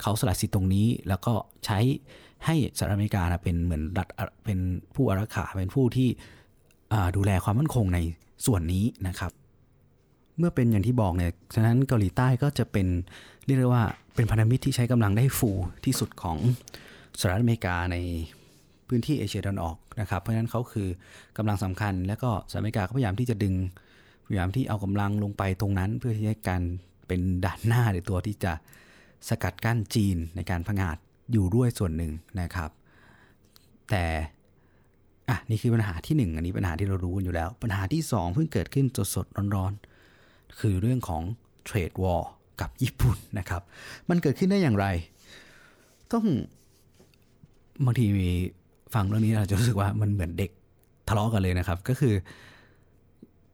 [0.03, 1.33] เขาสละสิทธิ์ตรงนี้แล้วก็
[1.67, 1.79] ใช้
[2.47, 4.09] ให้สหรัฐอเมริกาเป็นเหมือนรัฐ
[4.45, 4.59] เป็น
[4.95, 6.11] ผู้อารักขาเป็นผู้ที่
[7.17, 7.99] ดูแลความมั่นคงใน
[8.47, 9.33] ส่วนนี้นะครับ
[10.39, 12.87] เมื่อเป็นอย่างที่บอกเนี่ยฉะนั้นเกาหลีใต้ก็จะเป็น
[13.47, 15.51] เรียกได้ว่าเป็นพันธมิตรที่ใช้กำลังได้ฟู
[15.85, 16.37] ที่สุดของ
[17.19, 17.97] สหรัฐอเมริกาใน
[18.89, 20.89] พื้นที่เอเชียตะวันออกนะครับเพราะฉะนั้นเขาคือ
[21.37, 23.55] กำลังสำคัญ และก็สหรัฐอเมริกาก็พยายามที่จะดึง
[24.27, 26.63] พยายามที่เอากำลังลงไปตรงนั้น เพื่อที่จะการ
[27.07, 28.53] เป็นด่านหน้าหรือตัวที่จะ
[29.29, 30.99] สกัดกั้นจีนในการพังอาจ
[31.33, 32.71] อยู่ด้วยส่วนหนึ่งนะครับ
[33.91, 34.05] แต่
[35.31, 41.23] อะนี่คือปัญหาที่หนึ่งอันนี้ปัญหาที่เรารู้กันอยู่แล้ว ปัญหาที่สองเพิ่งเกิดขึ้นสดๆร้อนๆ คือเรื่องของ
[41.65, 43.63] เทรดวอร์กับญี่ปุ่นนะครับ
[44.09, 44.87] มันเกิดขึ้นได้อย่างไร
[46.13, 46.25] ต้อง
[47.85, 48.29] บางทีมี
[48.95, 50.51] ฟังเรื่องนี้เราจะรู้สึกว่ามันเหมือนเด็ก
[51.09, 52.15] ทะเลาะกันเลยนะครับ ก็คือ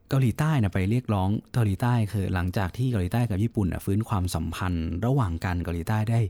[0.09, 6.21] เกาหลีใต้นะไปเรียกร้องเกาหลีใต้คือหลังจากที่เกาหลีใต้กับญี่ปุ่นฟื้นความสัมพันธ์ ระหว่างกันเกาหลีใต้ได้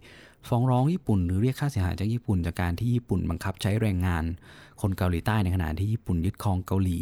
[0.48, 4.24] ฟ้องร้องญี่ปุ่นหรือเรียกค่าเสียหายจากญี่ปุ่นจากการที่ญี่ปุ่นบังคับใช้แรงงาน
[4.80, 6.98] คนเกาหลีใต้ในขณะที่ญี่ปุ่นยึดครองเกาหลี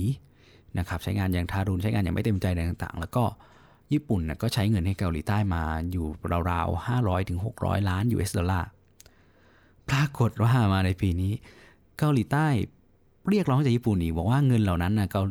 [0.78, 3.24] นะครับใช้งานอย่างทารุณใช้งานอย่างไม่เต็มใจต่างๆ แล้วก็
[3.92, 6.06] ญี่ปุ่นก็ใช้เงินให้เกาหลีใต้มาอยู่
[6.50, 8.68] ราวๆ 500ถึง600 ล้าน US ดอลลาร์
[9.88, 11.32] ปรากฏว่ามาในปีนี้
[11.98, 12.46] เกาหลีใต้
[13.28, 15.22] เรียกร้องจากญี่ปุ่นอีกบอกว่าเงินเหล่านั้นนะเกา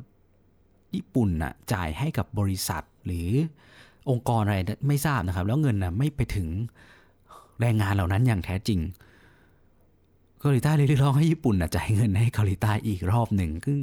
[0.95, 3.30] ญี่ปุ่นน่ะจ่ายให้กับบริษัทหรือ
[4.10, 6.49] องค์กรอะไรไม่ทราบนะครับ แล้วเงินน่ะไม่ไปถึง
[7.63, 8.80] แรงงานเหล่านั้นอย่างแท้จริง
[10.39, 13.80] เกาหลีใต้เลยเรียกร้องให้ญี่ปุ่นจ่ายเงินให้เกาหลีใต้อีกรอบหนึ่งซึ่ง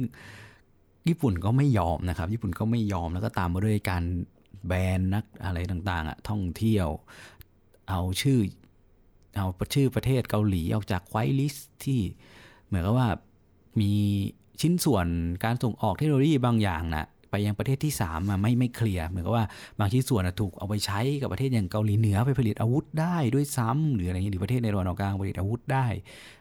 [1.07, 4.03] ญี่ปุ่นก็ไม่ยอมนะครับ ญี่ปุ่นก็ไม่ยอมแล้วก็ตามมาด้วยการ
[4.67, 6.87] แบนนักอะไรต่างๆอะท่องเที่ยว
[7.89, 8.39] เอาชื่อ
[9.37, 11.99] เอาชื่อประเทศเกาหลีออกจากไวลิสที่
[12.65, 13.09] เหมือนกับว่า
[13.79, 13.91] มี
[14.61, 15.07] ชิ้นส่วน
[15.43, 19.45] การส่งออกเทคโนโลยีบางอย่างนะ ไปยังประเทศที่3มาไม่ไม่เคลียร์เหมือนกับว่า
[19.79, 25.87] บางชิ้นส่วนถูกเอาไปใช้กับประเทศอย่างเกาหลีเหนือไปผลิตอาวุธได้ด้วยซ้ำหรืออะไรอย่างนี้หรือประเทศในตะวันออกกลางผลิตอาวุธได้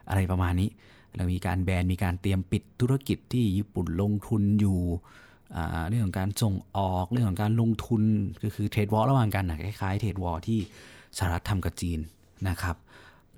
[0.09, 0.69] อะไรประมาณนี้
[1.17, 4.79] เรามีการแบนมีการเตรียมปิดธุรกิจที่ญี่ปุ่นลงทุนอยู่
[5.89, 8.03] เรื่องของการส่งออกเรื่องของการลงทุน
[8.43, 10.59] ก็คือเทรดวอลระหว่างกันนะคล้ายๆเทรดวอลที่
[11.19, 11.99] สหรัฐทำกับจีน
[12.49, 12.77] นะครับ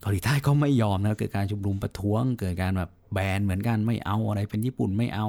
[0.01, 5.27] เกาหลีใต้ก็ไม่ยอมนะเกิดการชุมนุมประท้วง เกิดการแบบแบนเหมือนกันไม่เอาอะไรเป็นญี่ปุ่นไม่เอา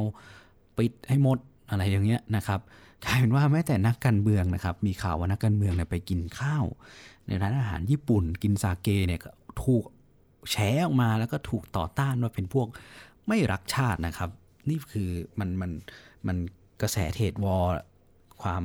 [0.77, 1.37] ปิดให้หมด
[1.69, 2.59] อะไรอย่างเงี้ยนะครับ
[3.05, 6.65] กลายเป็นว่าแม้แต่นักการเมืองนะครับ มีข่าวว่านักการเมืองเนี่ยไปกินข้าว
[7.27, 9.19] ในร้านอาหารญี่ปุ่น กินซาเกเนี่ย
[9.63, 9.83] ถูก
[10.49, 12.67] แฉออกมาแล้วก็ถูกต่อต้านว่าเป็นพวก
[13.27, 14.29] ไม่รักชาตินะครับ
[14.69, 15.71] นี่คือมันมัน
[16.27, 16.37] มัน
[16.81, 17.65] กระแสเทรดวอล
[18.41, 18.63] ความ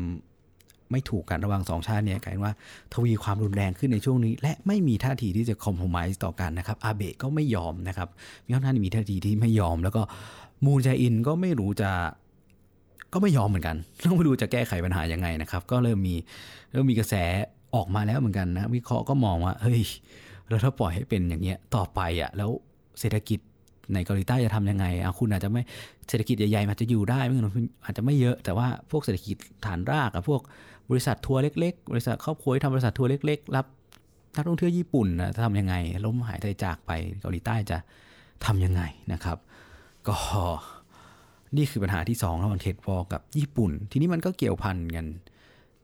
[0.93, 2.55] ไม่ถูกกันระหว่างสองชาติเนี่ยกลายเป็นว่า
[2.95, 8.09] ทวีความรุนแรงขึ้นในช่วงนี้ และไม่มีท่าทีที่จะคอมโพมส์ต่อกันนะครับอาเบะก็ไม่ยอมนะครับ
[8.45, 10.03] มีค่อนข้างมีท่าทีที่ไม่ยอม แล้วก็
[10.65, 11.91] มูนแจอินก็ไม่รู้จะ
[13.13, 16.15] ก็ไม่ยอมเหมือนกันต้องม่รู้จะแก้ไขปัญหายังไงนะครับ ก็เริ่มมี
[16.73, 17.15] เริ่มมีกระแส
[17.75, 19.83] ออกมาแล้วเหมือนกันนะวิเคราะห์ก็มองว่าเฮ้ย
[20.49, 22.51] เราถ้าปล่อยให้เป็นอย่างเงี้ยต่อไปอะแล้ว
[23.01, 23.41] เศรษฐกิจ
[23.95, 25.63] ในเกาหลีใต้จะทำยังไงอะคุณอาจจะไม่
[26.09, 30.41] เศรษฐกิจใหญ่ๆอาจจะอยู่ได้ไม่งั้นอาจจะไม่เยอะ แต่ว่าพวกเศรษฐกิจฐานรากอะพวก
[30.91, 33.67] บริษัททัวร์เล็ก ๆ บริษัทครอบครัวทำบริษัททัวร์เล็ก ๆ รับ
[34.37, 36.91] นักท่องเที่ยวญี่ปุ่นนะทำยังไง ล้มหายใจจากไป
[37.21, 37.79] เกาหลีใต้จะ
[38.47, 39.39] ทำยังไงนะครับ
[40.09, 40.17] ก็
[41.57, 45.07] นี่คือปัญหาที่2ระหว่างเทรดวอลกับญี่ปุ่น ทีนี้มันก็เกี่ยวพันกัน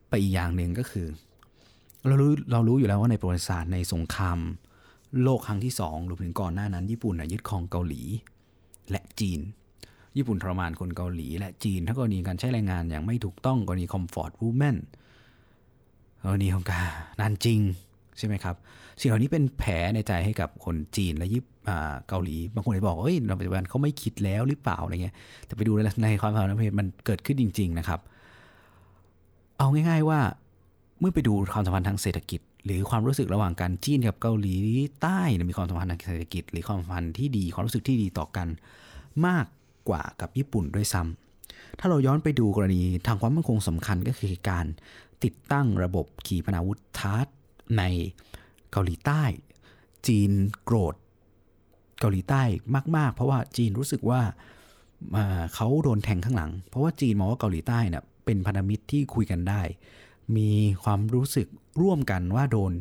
[0.09, 1.07] ไปอีกอย่างหนึ่งก็คือ
[2.07, 4.39] เรารู้เรารู้อยู่แล้วว่าในประวัติศาสตร์ในสงคราม
[5.23, 8.03] โลกครั้งที่2รวมถึงก่อนหน้านั้น ญี่ปุ่นยึดครองเกาหลี
[8.91, 9.41] และจีน
[10.17, 14.77] ญี่ปุ่นทรมานคนเกาหลี และจีนถ้ากรณีการใช้แรงงานอย่างไม่ถูกต้องกรณีคอมฟอร์ตวูแมน
[16.25, 16.87] กรณีของการ
[17.21, 17.61] นานจริง
[18.19, 18.57] ใช่ไหมครับ
[19.01, 21.43] สิ่งเหล่านี้เป็นแผลในใจให้กับคนจีนและญี่
[22.09, 25.15] เกาหลี บางคนอาจจะบอกเฮ้ยในปัจจุบันเขาไม่คิดแล้วหรือเปล่าอะไรเงี้ย
[25.47, 25.73] แต่ไปดู
[26.03, 28.01] ในความสัมพันธ์มันเกิดขึ้นจริง ๆ นะครับ
[29.59, 30.21] เอาง่าย ๆว่า
[31.01, 34.57] เมื่อไปดูความสัมพันธ์ทางเศรษฐกิจ หรือความรู้สึกระหว่างการจีนกับเกาหลี
[35.01, 38.49] ใต้มีความสัมพันธ์ทางเศรษฐกิจ หรือความสัมพันธ์ที่ดีความรู้สึกที่ดีต่อกัน
[39.27, 39.47] มาก
[39.89, 44.67] กว่ากับญี่ปุ่นด้วยซ้ำถ้าเราย้อนไปดูกรณีทางความมั่นคงสำคัญก็คือการ
[45.25, 47.27] ติดตั้งระบบขีปนาวุธทาร์ต
[47.79, 47.83] ใน
[48.71, 49.23] เกาหลีใต้
[50.07, 50.31] จีน
[50.65, 50.95] โกรธ
[52.01, 52.43] เกาหลีใต้
[52.97, 54.21] มาก ๆ เพราะว่าจีนรู้สึกว่า
[55.55, 59.63] เขาโดนแทงข้างหลัง เพราะว่าจีนมองว่าเกาหลีใต้เนะ่ยเป็นพันธมิตรที่คุยกันได้
[60.37, 60.51] มี
[60.85, 61.47] ความรู้สึก
[61.83, 62.73] ร่วมกันว่าโดน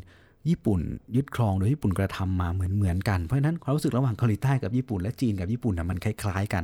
[0.49, 0.81] ญี่ปุ่น
[1.15, 6.63] ยึดครองโดยญี่ปุ่นกระทำมาเหมือนเหมือนกัน เพราะฉะนั้นความรู้สึกระหว่างเกาหลีใต้กับญี่ปุ่นและจีนกับญี่ปุ่นนะมันคล้ายๆกัน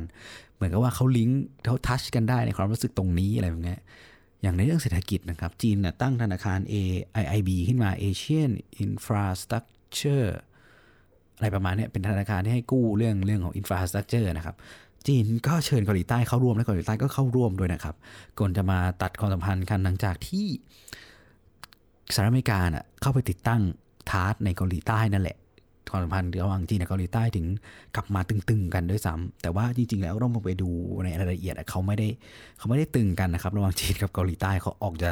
[0.54, 3.76] เหมือนกับว่าเขาลิงก์เขาทัชกันได้ในความรู้สึกตรงนี้อะไรแบบนี้
[4.42, 8.50] อย่างในเรื่องเศรษฐกิจนะครับ จีนนะตั้งธนาคาร AIIB ขึ้นมา Asian
[8.84, 10.28] Infrastructure
[11.36, 14.56] อะไรประมาณนี้เป็นธนาคารที่ให้กู้เรื่องเรื่องของ infrastructure นะครับ
[15.06, 17.94] จีนก็เชิญเกาหลีใต้เข้าร่วมและเกาหลีใต้ก็เข้าร่วมด้วยนะครับ
[18.38, 20.46] ก่อนจะมาตัดความสัมพันธ์กันหลังจากที่
[22.14, 23.60] สหรัฐอเมริกาน่ะเข้าไปติดตั้ง
[24.10, 25.36] ทาร์ตในเกาหลีใต้นั่นแหละ
[25.90, 27.46] ความสัมพันธ์ระหว่างจีนกับเกาหลีใต้ถึง
[27.96, 30.70] กลับมาตึงๆกันด้วยซ้ำแต่ว่าจริงๆแล้วต้องไปดู
[31.04, 32.08] ในรายละเอียดเขาไม่ได้
[32.58, 35.10] เขาไม่ได้ตึงกันนะครับระหว่างจีนกับเกาหลีใต้เขาออกจะ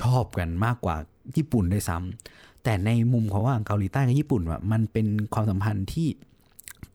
[0.00, 0.96] ชอบกันมากกว่า
[1.36, 6.08] ญี่ปุ่นด้วยซ้ำแต่ในมุมของว่าเกาหลีใต้กับญี่ปุ่นมันเป็นความสัมพันธ์ที่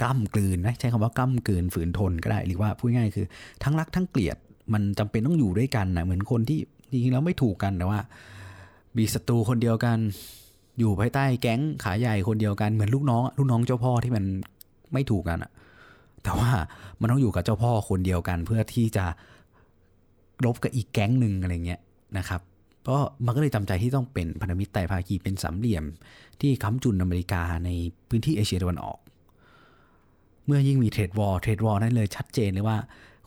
[0.01, 3.25] กล้ำกลืนนะใช้คำว่ากล้ำกลืนฝืนทนก็ได้หรือว่าพูดง่ายคือ
[3.63, 4.37] ทั้งรักทั้งเกลียด
[4.73, 6.59] มันจำเป็นต้องอยู่ด้วยกันนะเหมือนคนที่
[6.91, 7.99] จริงๆแล้วไม่ถูกกันแต่ว่า
[8.97, 9.97] มีศัตรูคนเดียวกัน
[10.79, 14.23] อยู่ภายใต้แก๊งขาใหญ่คนเดียวกันเหมือนลูกน้องลูกน้องเจ้าพ่อที่มัน
[14.93, 15.51] ไม่ถูกกันอะ
[16.23, 16.51] แต่ว่า
[16.99, 19.05] มันต้องอยู่กับเจ้าพ่อคนเดียวกัน เพื่อที่จะ
[20.45, 21.79] รบกับอีกแก๊งหนึ่งอะไรเงี้ย
[22.17, 22.41] นะครับ
[22.81, 25.85] เพราะมันก็เลยจำใจที่ต้องเป็นพันธมิตรไตรภาคีเป็นสามเหลี่ยม
[26.41, 27.69] ที่ค้ำจุนอเมริกาใน
[28.09, 28.97] พื้นที่เอเชียตะวันออก
[30.45, 32.77] เมื่อยิ่งมี trade war trade war นั่นเลยชัดเจนเลยว่า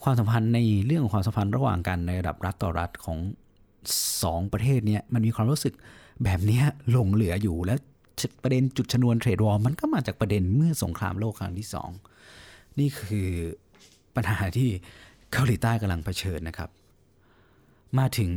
[0.03, 3.19] ความสัมพันธ์ในเรื่องของความสัมพันธ์ระหว่างกันในระดับรัฐต่อรัฐของ
[4.23, 5.75] สองประเทศเนี้ยมันมีความรู้สึก
[6.24, 7.78] แบบนี้หลงเหลืออยู่แล้ว
[8.42, 11.90] ประเด็นจุดชนวนเทรดวอร์มันก็มาจากประเด็นเมื่อสงครามโลกครั้งที่สอง
[12.78, 13.30] นี่คือ
[14.16, 14.68] ปัญหาที่
[15.32, 16.70] เกาหลีใต้กำลังเผชิญนะครับ
[17.98, 18.30] มาถึง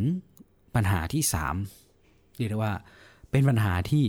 [0.76, 1.56] ปัญหาที่สาม
[2.38, 2.74] เรียกได้ว่า
[3.32, 4.04] เป็นปัญหาที่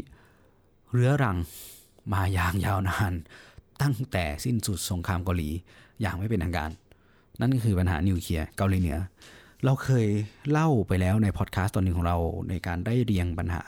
[0.93, 1.37] เรื้อรัง
[2.15, 3.13] มาอย่างยาวนาน
[3.83, 5.49] ตั้งแต่สิ้นสุดสงครามเกาหลี
[6.01, 6.71] อย่างไม่เป็นทางการ
[7.41, 8.99] นั่นก็คือปัญหานิวเคลียร์เกาหลีเหนือ
[9.65, 10.07] เราเคย
[10.51, 12.17] เล่าไปแล้วในพอดแคสต์ตอนหนึ่งของเรา
[12.49, 13.63] ในการได้เรียงปัญหา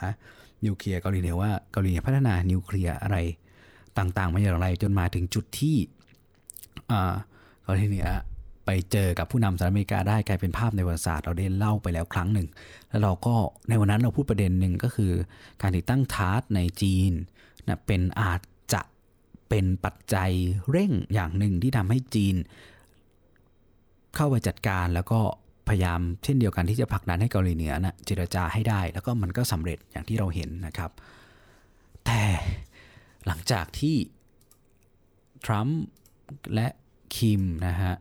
[0.65, 3.17] นิวเคลียร์เกาหลีเหนือว่าเกาหลีเหนือพัฒนานิวเคลียร์อะไร
[3.97, 5.77] ต่างๆมาอย่างไรจนมาถึงจุดที่
[7.63, 8.07] เกาหลีเหนือ
[8.65, 12.47] ไปเจอกับผู้นำสหรัฐอเมริกาได้กลายเป็นภาพในประวัติศาสตร์เราได้เล่าไปแล้วครั้งหนึ่ง
[12.89, 13.35] แล้วเราก็
[13.69, 15.11] ในวันนั้นเราพูดประเด็นหนึ่งก็คือ
[15.61, 17.11] การติดตั้งทาร์ตในจีน
[17.67, 18.41] นะเป็นอาจ
[18.73, 18.81] จะ
[19.49, 20.31] เป็นปัจจัย
[20.69, 22.35] เร่งอย่างหนึ่งที่ทำให้จีน
[24.15, 25.21] เข้าไปจัดการแล้วก็
[25.69, 30.91] พยายามเช่นเดียวกันที่จะผลักดันให้เกาหลีเหนือนะเจรจาให้ได้ แล้วก็มันก็สำเร็จอย่างที่เราเห็นนะครับ
[32.05, 32.21] แต่
[33.25, 33.95] หลังจากที่
[35.45, 35.79] ทรัมป์
[36.53, 36.67] และ
[37.15, 37.93] คิมนะฮะ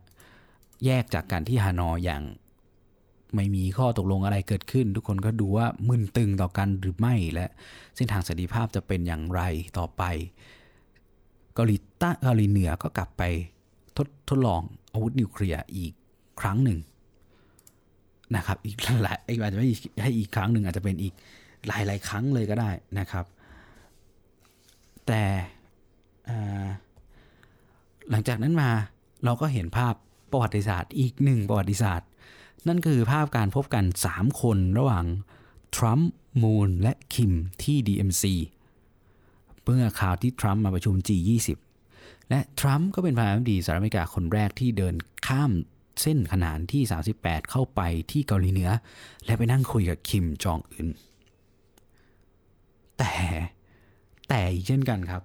[0.84, 2.22] แยกจากกันที่ฮานอยอย่าง
[3.34, 7.46] ไม่มีข้อตกลงอะไรเกิดขึ้น ทุกคนก็ดูว่ามึนตึงต่อกันหรือไม่และ
[7.96, 9.40] เส้นทางสันติภาพจะเป็นอย่างไร
[9.78, 10.02] ต่อไป
[11.54, 13.22] เกาหลีใต้เกาหลีเหนือก็กลับไป
[13.96, 14.60] ทดทดลอง
[14.92, 15.92] อาวุธนิวเคลียร์อีก
[16.40, 16.78] ครั้งหนึ่ง
[18.36, 19.68] นะครับ อีกหลายอาจจะไม่
[20.02, 21.14] ให้อีกครั้งหนึ่งอาจจะเป็นอีก
[21.66, 23.24] หลายหลายครั้งเลยก็ได้นะครับ
[25.06, 25.22] แต่
[28.10, 28.70] หลังจากนั้นมา
[29.24, 29.94] เราก็เห็นภาพ
[30.30, 32.08] ประวัติศาสตร์อีกหนึ่งประวัติศาสตร์
[32.68, 35.04] นั่นคือภาพการพบกัน 3 คนระหว่าง
[35.76, 36.10] ทรัมป์
[36.42, 38.24] มูนและคิมที่ DMC
[39.62, 41.48] เมื่อข่าวที่ทรัมป์มาประชุม G20
[42.28, 44.94] และทรัมป์ก็เป็นประธานาธิบดีสหรัฐอเมริกาคนแรกที่เดิน
[45.26, 45.52] ข้าม
[46.02, 46.82] เส้นขนานที่
[47.16, 47.80] 38 เข้าไป
[48.10, 48.70] ที่เกาหลีเหนือ
[49.24, 50.88] และไปนั่งคุยกับคิมจองอึน
[52.98, 53.12] แต่
[54.28, 55.22] แต่อีกเช่นกันครับ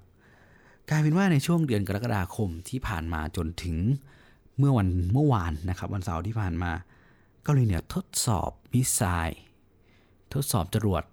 [0.90, 3.78] กลายเป็นว่าในช่วงเดือนกรกฎาคมที่ผ่านมาจนถึง
[4.58, 6.72] เมื่อวันเมื่อวานนะครับ วันเสาร์ที่ผ่านมา
[7.44, 9.40] เกาหลีเหนือทดสอบมิสไซล์
[10.34, 11.04] ทดสอบจรวด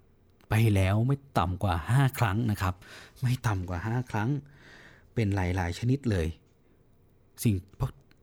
[0.49, 2.75] ไปแล้วไม่ต่ำกว่า 5 ครั้งนะครับ
[3.21, 4.29] ไม่ต่ำกว่า 5 ครั้ง
[5.13, 6.27] เป็นหลาย ๆ ชนิดเลย
[7.43, 7.55] สิ่ง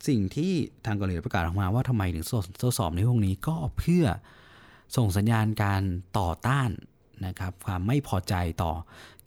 [0.06, 0.52] สิ่งที่
[0.86, 2.24] ทางเกาหลีประกาศออกมาว่าทำไมถึง
[2.62, 4.04] ทดสอบในพวกนี้ก็เพื่อ
[4.96, 5.82] ส่งสัญญาณการ
[6.18, 6.70] ต่อต้าน
[7.26, 8.72] นะครับความไม่พอใจต่อ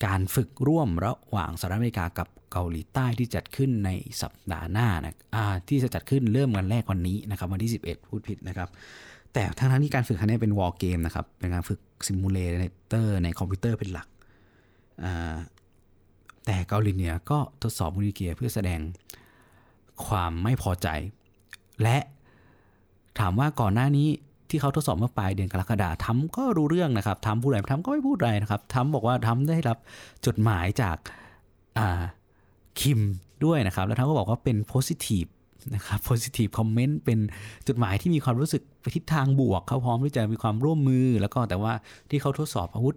[0.06, 3.90] การฝึกร่วมระหว่างสหรัฐอเมริกากับเกาหลีใต้ที่จัดขึ้นใน
[4.22, 8.70] สัปดาห์หน้านะที่จะจัดขึ้นเริ่มวันแรกวันนี้นะครับวันที่ 11 พูดผิดนะครับ
[9.34, 14.08] แต่ทั้งทั้งที่การฝึกครั้งนี้เป็น war game นะครับเป็นการฝึก simulator ในคอมพิวเตอร์เป็นหลัก
[16.46, 18.80] แต่เกาหลีเหนือก็ทดสอบนิวเคลียร์เพื่อแสดง
[20.08, 20.88] ความไม่พอใจ
[21.84, 21.98] และ
[23.20, 24.08] ถามว่าก่อนหน้านี้
[24.50, 29.78] ที่เขาทดสอบเมื่อปลายเดือนกรกฎาทำก็รู้เรื่องนะครับทำพูดอะไรทำก็ไม่พูดอะไรนะครับทำบอกว่าทำได้รับ
[30.26, 30.98] จดหมายจาก
[32.80, 33.00] คิม
[33.46, 35.30] ด้วยนะครับ แล้วทำก็บอกว่าเป็น positive
[35.76, 37.20] นะครับ positive comment เป็น
[37.68, 41.74] จดหมายที่มีความรู้สึกไปทิศทางบวก เขาพร้อมที่จะมีความร่วมมือ แล้วก็แต่ว่า
[42.10, 42.96] ที่เขาทดสอบอาวุธ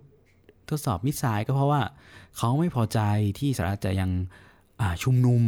[0.71, 1.81] ทดสอบมิสไซล์ก็เพราะว่า
[2.37, 3.01] เขาไม่พอใจ
[3.39, 4.11] ที่สหรัฐจะยัง
[5.03, 5.43] ชุมนุม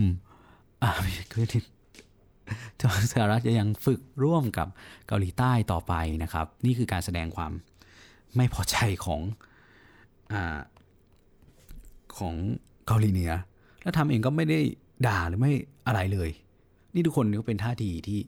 [1.33, 1.47] คือ
[3.13, 4.69] สหรัฐจะยังฝึกร่วมกับ
[5.07, 7.53] เกาหลีใต้ต่อไปนะครับ นี่คือการแสดงความ
[8.37, 9.21] ไม่พอใจของ
[10.33, 10.35] อ
[12.19, 12.35] ของ
[12.87, 13.33] เกาหลีเหนือ
[13.83, 14.61] แล้วทำเองก็ไม่ได้
[15.07, 15.53] ด่าหรือไม่
[15.87, 16.31] อะไรเลย
[16.95, 18.19] นี่ทุกคนก็เป็นท่าทีที่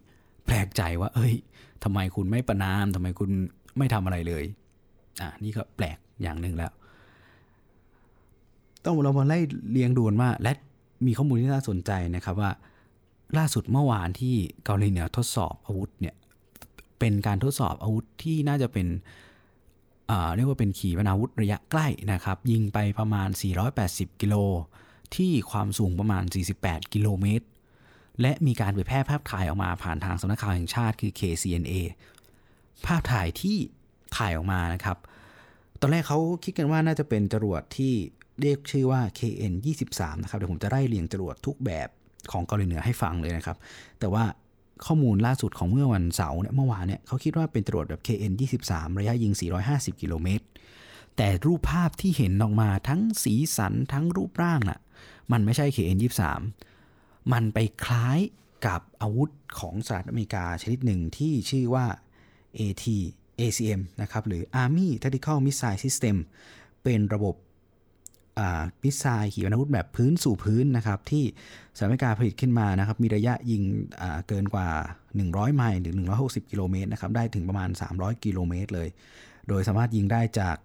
[0.46, 1.34] แปลกใจว่า เอ้ย
[1.84, 3.30] ทำไมคุณไม่ประนามทำไมคุณ
[3.78, 4.44] ไม่ทำอะไรเลย
[5.20, 6.72] อ่านี่ก็แปลกอย่างหนึ่งแล้ว
[8.84, 9.38] ต้องเรามาไล่
[9.70, 10.52] เรียงดูว่าและ
[11.06, 12.50] มีข้อมูลที่น่าสนใจนะครับว่า
[13.38, 14.34] ล่าสุดเมื่อวานที่
[14.64, 16.14] เกาหลีเหนือทดสอบอาวุธเนี่ย
[16.98, 18.86] เป็นการทดสอบอาวุธที่น่าจะเป็น
[20.36, 23.28] เรียกว่าเป็นขีปนาวุธระยะใกล้นะครับ ยิงไปประมาณ
[23.74, 24.34] 480 กิโล
[25.16, 26.24] ที่ความสูงประมาณ
[26.58, 27.46] 48 กิโลเมตร
[28.20, 31.74] และมีการเผยแพร่ภาพถ่ายออกมาผ่านทางสำนักข่าวแห่งชาติคือ KCNA
[32.86, 33.56] ภาพถ่ายที่
[34.16, 34.96] ถ่ายออกมานะครับ
[35.80, 37.94] ตอนแรกเขาคิดกันว่าน่าจะเป็นจรวดที่
[38.40, 39.54] เรียกชื่อว่า KN
[39.88, 41.88] 23นะครับเดี๋ยวผมจะไล่เรียงจรวดทุกแบบ
[42.32, 43.56] ของเกาหลีเหนือให้ฟังเลยนะครับ
[44.00, 44.24] แต่ว่า
[44.86, 48.32] ข้อมูลล่าสุดของเมื่อวันเสาร์เนี่ยเมื่อวานเนี่ยเขาคิดว่าเป็นตรวจแบบ KN
[48.64, 49.32] 23 ระยะยิง
[49.66, 50.44] 450 กิโลเมตร
[51.16, 54.80] แต่รูปภาพที่เห็นออกมาทั้งสีสันทั้งรูปร่างน่ะ
[55.32, 55.98] มันไม่ใช่ KN
[56.64, 58.18] 23 มันไปคล้าย
[58.66, 61.86] กับอาวุธของสหรัฐอเมริกาชนิดหนึ่งที่ชื่อว่า
[62.58, 62.84] AT
[63.40, 66.16] ACM นะครับ หรือ Army Tactical Missile System
[66.82, 67.34] เป็นระบบ
[68.82, 71.24] มิสไซล์ขีปนาวุธแบบพื้นสู่พื้นนะครับที่
[71.76, 73.62] สหรัฐอเมริกาผลิตขึ้นมานะครับมีระยะยิง
[74.28, 74.68] เกินกว่า
[75.12, 78.88] 100 ไมล์หรือ 160 กิโลเมตรนะครับได้ถึงประมาณ 300 กิโลเมตรเลย
[79.48, 80.56] โดยสามารถยิงได้จาก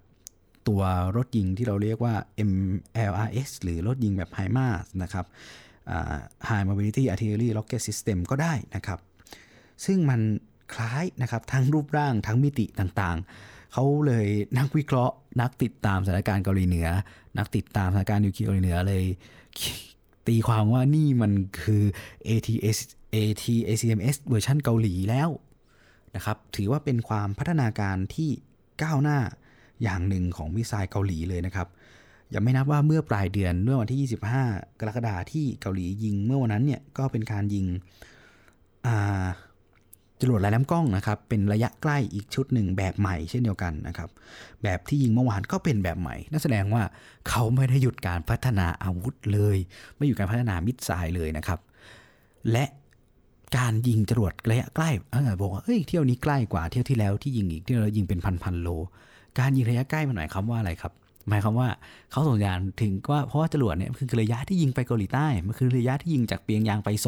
[0.68, 0.82] ตัว
[1.16, 2.14] รถยิงที่เราเรียกว่า
[2.50, 5.26] MLRS หรือรถยิงแบบ HIMARS นะครับ
[6.48, 9.00] High Mobility Artillery Rocket System ก็ได้นะครับ
[9.86, 10.22] ซึ่งมัน
[10.74, 13.28] คล้ายนะครับทั้งรูปร่างทั้งมิติต่างๆ
[13.74, 16.88] เขาเลยนักวิเคราะห์ นักติดตามสถานการณ์เกาหลีเหนือ
[17.38, 19.04] นักติดตามสถานการณ์นิวเคลียร์เกาหลีเหนือเลย
[20.28, 21.32] ตีความว่านี่มัน
[21.62, 21.84] คือ
[22.28, 22.78] ATS
[23.16, 25.30] ATACMS เวอร์ชันเกาหลีแล้ว
[26.16, 28.30] นะครับ ถือว่าเป็นความพัฒนาการที่
[28.84, 29.20] ก้าวหน้า
[29.84, 31.68] อย่างหนึ่งของ missile เกาหลีเลยนะครับ
[32.34, 37.66] ยังไม่นับว่าเมื่อปลายเดือนเมื่อวันที่ 25 กรกฎาคมที่เกาหลียิงเมื่อวันนั้นเนี่ยก็เป็นการยิง
[40.22, 44.10] จรวดลายน้ำกล้องนะครับเป็นระยะใกล้อีกชุดหนึ่งแบบใหม่เช่นเดียวกันนะครับ
[44.64, 46.84] แบบที่ยิงเมื่อวานก็เป็นแบบใหม่นั่นแสดงว่า
[47.30, 49.58] เขาไม่ได้หยุดการพัฒนาอาวุธเลย
[49.98, 51.60] ไม่หยุดการพัฒนามิสไซล์เลยนะครับ
[52.52, 52.66] และ
[53.58, 58.70] การยิงจรวดระยะใกล้เออบอกว่าเฮ้ยเที่ยวนี้ใกล้กว่าเที่ยวที่แล้วที่ยิงอีกที่เรายิงเป็นพันพันโล
[59.40, 60.94] การยิงระยะใกล้มันหมายความว่าอะไรครับ
[61.30, 61.70] หมายความว่า
[62.12, 67.08] เขาส่งยานถึงว่าเพราะว่าจรวดเนี่ยมันคือระยะที่ยิงไปเกาหลีใต้มันคือระยะที่ยิงจากเปียงยางไปโซ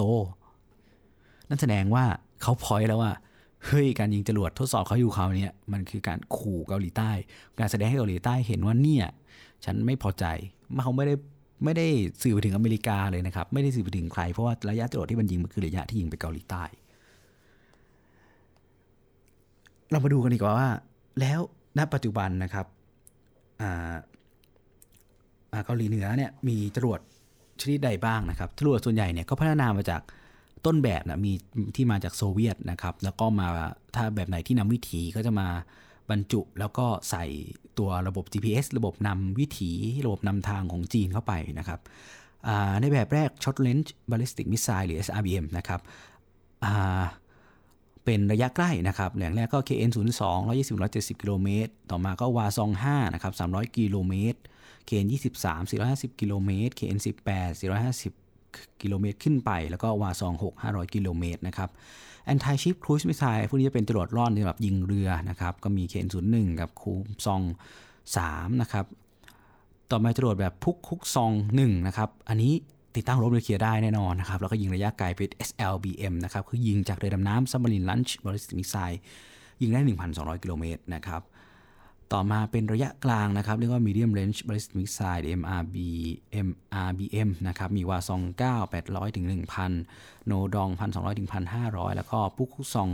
[1.50, 2.06] นั่นแสดงว่า
[2.46, 3.14] เขาพอยแล้วว่า
[3.66, 7.12] เฮ้ยการยิงจรวดทดสอบเขาอยู่เขาเนี่ยมันคือการขู่เกาหลีใต้
[7.60, 9.06] การแสดงให้เกาหลีใต้เห็นว่าเนี่ย
[9.66, 10.26] ฉันไม่พอใจ
[10.76, 11.16] มาเขาไม่ได้
[11.64, 11.88] ไม่ได้
[12.22, 16.64] สื่อไปถึงอเมริกาเลยนะครับ ไม่ได้สื่อไปถึงใคร เพราะว่าระยะจรวดที่มันยิงมันคือระยะที่ยิงไปเกาหลีใต้
[19.92, 20.70] เรามาดูกันดีกว่าว่า
[21.20, 21.40] แล้ว
[21.78, 22.66] ณปัจจุบันนะครับ
[25.66, 27.00] เกาหลีเหนือเนี่ยมีจรวด
[27.62, 30.02] ชนิดใดบ้างนะครับจรวดส่วนใหญ่เนี่ยก็พัฒนามาจาก
[30.66, 31.34] ต้นแบบนะมี
[31.76, 33.48] ที่มาจากโซเวียตนะครับ แล้วก็มา
[33.96, 35.48] ถ้าแบบไหนที่นำวิถีก็จะมา
[36.10, 37.26] บรรจุแล้วก็ใส่
[37.78, 39.72] ตัวระบบ GPS ระบบนำวิถี
[40.06, 41.80] ระบบนำทางของจีนเข้าไปนะครับ
[42.82, 45.80] ในแบบแรก Short Range Ballistic Missile หรือ SRBM นะครับ
[48.06, 50.78] เป็นระยะใกล้นะครับแหล่งแรกก็ KN 0 2 120
[51.16, 54.40] 170 กิโลเมตร ต่อมาก็ฮวาซอง5นะครับ300 กิโลเมตร
[54.88, 58.25] KN 23 450 กิโลเมตร KN 18 450
[58.82, 61.70] กิโลเมตรขึ้นไป แล้วก็ฮวาซอง 6 500 กิโลเมตรนะครับ
[62.34, 66.94] Anti Ship Cruise Missile พวกนี้จะเป็นจรวดร่อนสำหรับยิงเรือนะครับ ก็มี KN 01กับคุม
[67.26, 67.42] ซอง
[68.02, 68.86] 3นะครับ
[69.92, 72.54] ต่อมาจรวดแบบพุกกุกซอง1นะครับ อันนี้
[72.96, 79.02] ติดตั้งหัวรบนิวเคลียร์ได้แน่นอนนะครับ แล้วก็ยิงระยะไกลเป็น SLBM นะครับ คือยิงจากเรือดำน้ำ submarine launched ballistic missile
[79.62, 79.80] ยิงได้
[80.12, 81.22] 1,200 กิโลเมตรนะครับ
[82.14, 85.76] ต่อมาเป็นระยะกลางนะครับ เรียกว่า medium range ballistic missile MRB
[86.48, 89.26] MRBM นะครับ มีวาซอง 9 800 ถึง
[89.72, 91.30] 1,000 โนดอง 1,200 ถึง
[91.62, 92.90] 1,500 แล้วก็ปุกซอง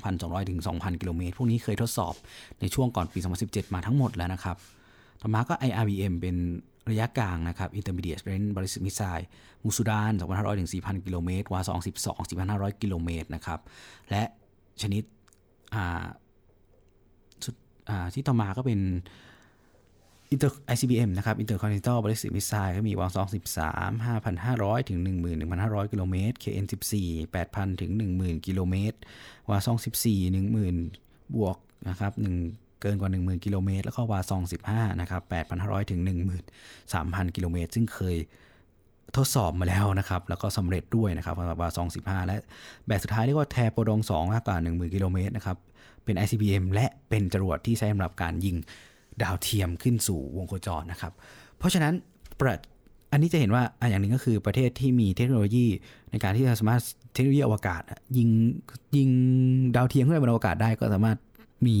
[0.00, 2.14] 2,200 ถึง 2,000 กิโลเมตร พวกนี้เคยทดสอบ
[2.60, 4.56] ในช่วงก่อนปี 2017 มาทั้งหมดแล้วนะครับ
[5.20, 6.36] ต่อมาก็ IRBM เป็น
[6.90, 9.24] ระยะกลางนะครับ Intermediate Range Ballistic Missile
[9.62, 13.60] มูซูดาน 2,500 ถึง 4,000 กิโลเมตร วาซอง 12 4,500 กิโลเมตรนะครับ
[14.10, 14.22] และ
[14.82, 15.02] ชนิด
[18.14, 18.80] ที่ต่อมาก็เป็น
[20.32, 23.26] Inter ICBM นะครับ Intercontinental Ballistic Missile ก็มีวางซอง
[23.68, 24.06] 13
[24.46, 24.98] 5,500 ถึง
[25.44, 28.98] 11,500 กิโลเมตร KN 14 8,000 ถึง 10,000 กิโลเมตร
[29.50, 30.36] วาซอง 14
[30.76, 31.56] 10,000 บวก
[31.88, 35.22] นะครับ1เกินกว่า 10,000 กิโลเมตร แล้วก็วาซอง 15 นะครับ
[35.56, 36.00] 8,500 ถึง
[36.68, 38.16] 13,000 กิโลเมตร ซึ่งเคย
[39.16, 42.36] ทดสอบมาแล้วนะครับ แล้วก็สำเร็จด้วยนะครับวาซอง15 และ
[42.86, 45.56] แบบสุดท้ายเรียกว่าแทโปดอง2มากกว่า10,000 กิโลเมตรนะครับ
[46.04, 48.56] เป็น ICBM และเป็นจรวดที่ใช้สำหรับการยิง
[49.22, 51.12] ดาวเทียมขึ้นสู่วงโคจรนะครับ
[51.58, 51.94] เพราะฉะนั้น
[53.12, 55.66] อันนี้จะเห็นว่าอย่างหนึ่งก็คือประเทศที่มีเทคโนโลยี
[56.10, 56.82] ในการที่จะสามารถ
[57.14, 57.82] เทคโนโลยีอวกาศ
[58.16, 58.28] ยิง
[58.96, 59.10] ยิง
[59.76, 61.18] ดาวเทียมขึ้นไปบนอวกาศได้ก็สามารถ
[61.66, 61.76] มี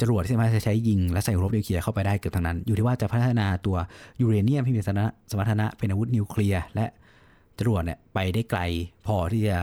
[0.00, 3.76] จรวดที่สามารถจะใช้ยิงและใส่รบนิวเคลียร์เข้าไปได้เกือบทั้งนั้น อยู่ที่ว่าจะพัฒนาตัว
[4.20, 4.90] ยูเรเนียมที่มีส
[5.38, 6.86] มรรถนะเป็นอาวุธนิวเคลียร์และ
[7.58, 8.60] จรวดเนี่ยไปได้ไกล
[9.06, 9.58] พอที่จะ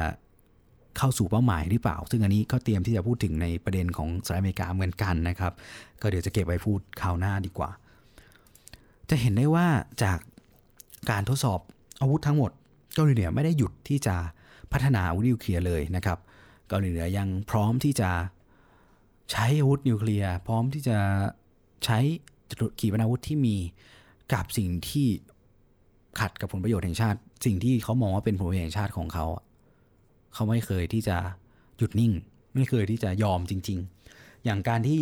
[0.97, 5.53] เข้าสู่เป้าหมายหรือเปล่า ซึ่งอันนี้ก็เตรียมที่จะพูดถึงในประเด็นของสหรัฐอเมริกาเหมือนกันนะครับ
[6.01, 7.69] ก็เดี๋ยวจะเก็บไว้พูดคราวหน้าดีกว่า
[9.09, 9.67] จะเห็นได้ว่า
[10.03, 10.17] จาก
[11.11, 11.59] การทดสอบ
[12.01, 12.51] อาวุธทั้งหมด
[12.93, 14.15] เกาหลีเหนือไม่ได้หยุดที่จะ
[14.71, 16.19] พัฒนาอาวุธนิวเคลียร์เลยนะครับ
[16.69, 18.09] เกาหลีเหนือยังพร้อมที่จะ
[19.31, 20.97] ใช้อาวุธนิวเคลียร์พร้อมที่จะ
[21.85, 21.99] ใช้
[22.79, 23.55] ขีปนาวุธที่มี
[24.33, 25.07] กับสิ่งที่
[26.19, 29.25] ขัดกับผลประโยชน์แห่งชาติ สิ่งที่เขามองว่าเป็นผลประโยชน์แห่งชาติของเขา
[30.33, 31.17] เขาไม่เคยที่จะ
[31.77, 32.11] หยุดนิ่ง
[32.55, 33.79] ไม่เคยที่จะยอมจริง
[34.11, 35.01] ๆ อย่างการที่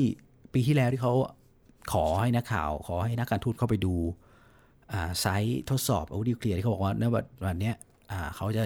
[0.53, 1.13] ปีที่แล้วที่เขา
[1.93, 3.93] ขอให้นักข่าว ขอให้นักการทูตเข้าไปดู
[5.19, 7.03] ไซต์ทดสอบอาวุธนิวเคลียร์ที่เขาบอกว่าใน
[7.45, 7.71] วันนี้
[8.35, 8.63] เขาจะ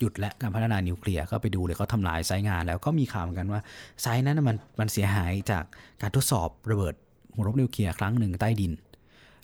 [0.00, 3.60] หยุดและการพัฒนานิวเคลียร์ก็ไปดูเลยเขาทำลายไซต์งาน แล้วก็มีข่าวเหมือนกันว่า
[4.02, 5.64] ไซต์นั้นมันมันเสียหายจาก
[6.02, 6.94] การทดสอบระเบิด
[7.34, 8.72] หัวรบนิวเคลียร์ครั้งหนึ่งใต้ดิน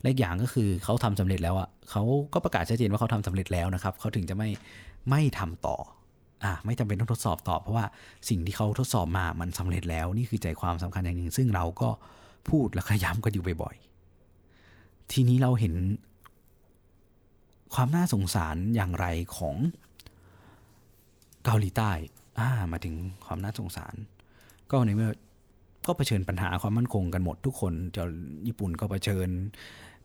[0.00, 4.48] และอีกอย่างก็คือเขาทำสำเร็จแล้วอะเขาก็ประกาศชัดเจนว่าเขาทำสำเร็จแล้วนะครับเขาถึงจะไม่
[5.11, 5.76] ไม่ทำต่อ
[6.44, 7.84] อะไม่จำเป็นต้องทดสอบต่อเพราะว่า
[8.28, 11.88] สิ่งที่เขาทดสอบมามันสำเร็จแล้วนี่คือใจความสำคัญอย่างหนึ่ง ซึ่งเราก็
[12.48, 15.74] พูดและขย้ำกันอยู่บ่อยๆ ทีนี้เราเห็น
[17.74, 19.57] ความน่าสงสารอย่างไรของ
[21.45, 21.90] เกาหลีใต้
[22.38, 23.95] อ่ามาถึงความน่าสงสาร
[24.70, 25.11] ก็ในเมื่อ
[25.86, 28.03] ก็เผชิญปัญหาความมั่นคงกันหมดทุกคนจะ
[28.47, 29.28] ญี่ปุ่นก็เผชิญ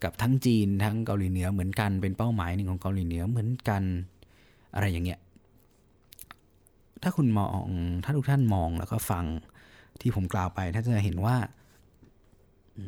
[0.04, 3.84] กับทั้งจีนทั้งเกาหลีเหนือเหมือนกันเป็นเป้าหมายหนึ่งของเกาหลีเหนือเหมือนกัน
[4.76, 5.20] อะไรอย่างเงี้ย
[7.04, 7.70] ถ้าคุณมอง
[8.04, 9.26] ถ้าทุกท่านมองแล้วก็ฟัง
[10.02, 11.36] ที่ผมกล่าวไปท่านจะเห็นว่า
[12.78, 12.80] อ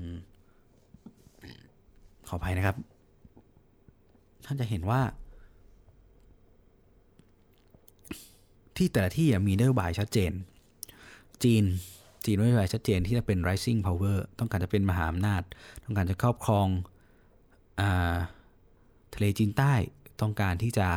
[2.28, 2.78] ขออภัยนะครับ
[4.46, 5.02] ท่านจะเห็นว่า
[8.80, 10.32] ที่แต่ละที่มีนโยบายชัดเจน
[11.44, 11.64] จีน
[12.26, 15.42] จีนนโยบายชัดเจนที่จะเป็น rising power ต้องการจะเป็นมหาอำนาจ
[15.84, 16.68] ต้องการจะครอบครอง
[19.16, 19.74] ทะเลจีนใต้
[20.22, 20.88] ต้องการที่จะ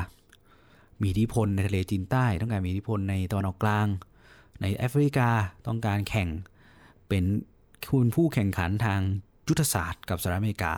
[1.01, 3.87] มีอิทธิพลในทะเลจีนใต้ ต้องการมีอิทธิพลในตะวันออกกลาง
[4.61, 5.29] ในแอฟริกา
[5.67, 6.29] ต้องการแข่ง
[7.09, 7.25] เป็น
[7.91, 9.01] คุณผู้แข่งขันทาง
[9.49, 10.75] ยุทธศาสตร์กับสหรัฐอเมริกา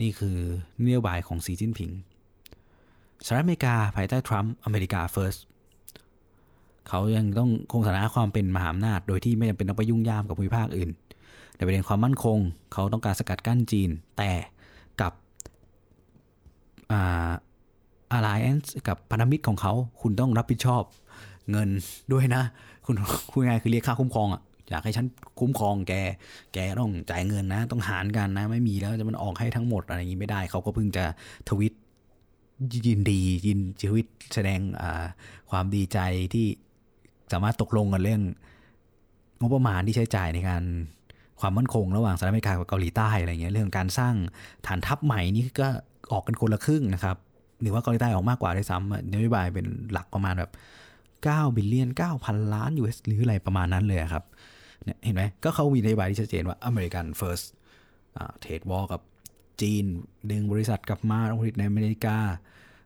[0.00, 0.38] นี่คือ
[0.84, 1.90] นโยบายของสีจิ้นผิง
[3.24, 5.40] สหรัฐอเมริกาภายใต้ทรัมป์อเมริกา first
[6.88, 10.90] เขายังต้องคงสถานะความเป็นมหาอำนาจ โดยที่ไม่จำเป็นต้องไปยุ่งยามกับภูมิภาคอื่น
[11.56, 12.38] ในประเด็นความมั่นคง
[12.72, 14.30] เขาต้องการสกัดกั้นจีน แต่
[15.00, 15.12] กับ
[16.92, 17.30] อ่า
[18.16, 19.72] alliance กับพันธมิตรของเขา
[20.02, 20.82] คุณต้องรับผิดชอบ
[21.50, 21.68] เงิน
[22.12, 22.42] ด้วยนะ
[22.86, 22.94] คุณ
[23.32, 25.06] คุยง่ายคือเรียกค่าคุ้มครองอะอยากให้ฉัน
[25.40, 25.92] คุ้มครองแก
[26.52, 31.04] แกต้องจ่ายเงินนะ ต้องหารกันนะ ไม่มีแล้วจะมันออกให้ทั้งหมดอะไรอย่างนี้ไม่ได้ เขาก็เพิ่งจะ
[31.48, 31.72] ทวิต
[32.86, 34.60] ยินดียินทวิตแสดง
[35.50, 35.98] ความดีใจ
[36.34, 36.46] ที่
[37.32, 38.22] สามารถตกลงกันเรื่อง
[39.40, 40.62] งบประมาณที่ใช้จ่ายในการ
[41.40, 44.14] ความมั่นคงระหว่างสหรัฐอเมริกากับเกาหลีใต้อะไรเงี้ยเรื่องการสร้าง
[44.66, 45.68] ฐานทัพใหม่นี่ก็
[46.12, 47.16] ออกกันคนละครึ่งนะครับ
[47.60, 50.50] หรือว่าเกาหลีใต้ออกมากกว่าด้วยซ้ำนโยบายเป็นหลักประมาณแบบ
[51.02, 51.88] 9 billion
[52.20, 54.24] 9,000 ล้าน US หรืออะไรประมาณนั้นเลยครับ
[54.84, 57.40] เนี่ยเห็นไหมก็เขามีนโยบายที่ชัดเจนว่า America First
[58.40, 59.00] trade war กับ
[59.60, 59.84] จีน
[60.30, 62.16] ดึงบริษัทกลับมาลงผลิตในอเมริกา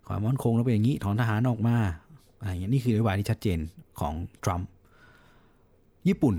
[0.08, 1.76] ความมั่นคงแล้วเป็นอย่างนี้ ถอนทหารออกมา
[2.44, 3.58] อะไรอย่างนี้นี่คือนโยบายที่ชัดเจน
[4.00, 4.14] ของ
[4.44, 4.68] ทรัมป์
[6.08, 6.34] ญี่ปุ่น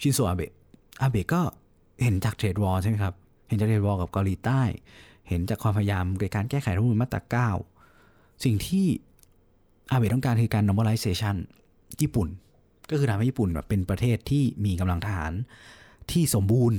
[0.00, 0.52] ชินโซอาเบะ
[1.00, 1.40] อาเบะก็
[2.02, 3.14] เห็นจาก trade war ใช่ไหมครับ
[3.48, 4.62] เห็นจาก trade war กับเกาหลีใต้
[5.28, 7.50] เห็นจากความพยายามในการแก้ไขรัฐมนูลมาตราเก้า
[8.44, 8.86] สิ่งที่
[9.90, 11.36] อาเบะต้องการคือการ normalization
[12.00, 12.28] ญี่ปุ่น
[12.90, 15.32] ก็คือทำให้ญี่ปุ่นแบบเป็นประเทศที่มีกำลังทหาร
[16.10, 16.78] ที่สมบูรณ์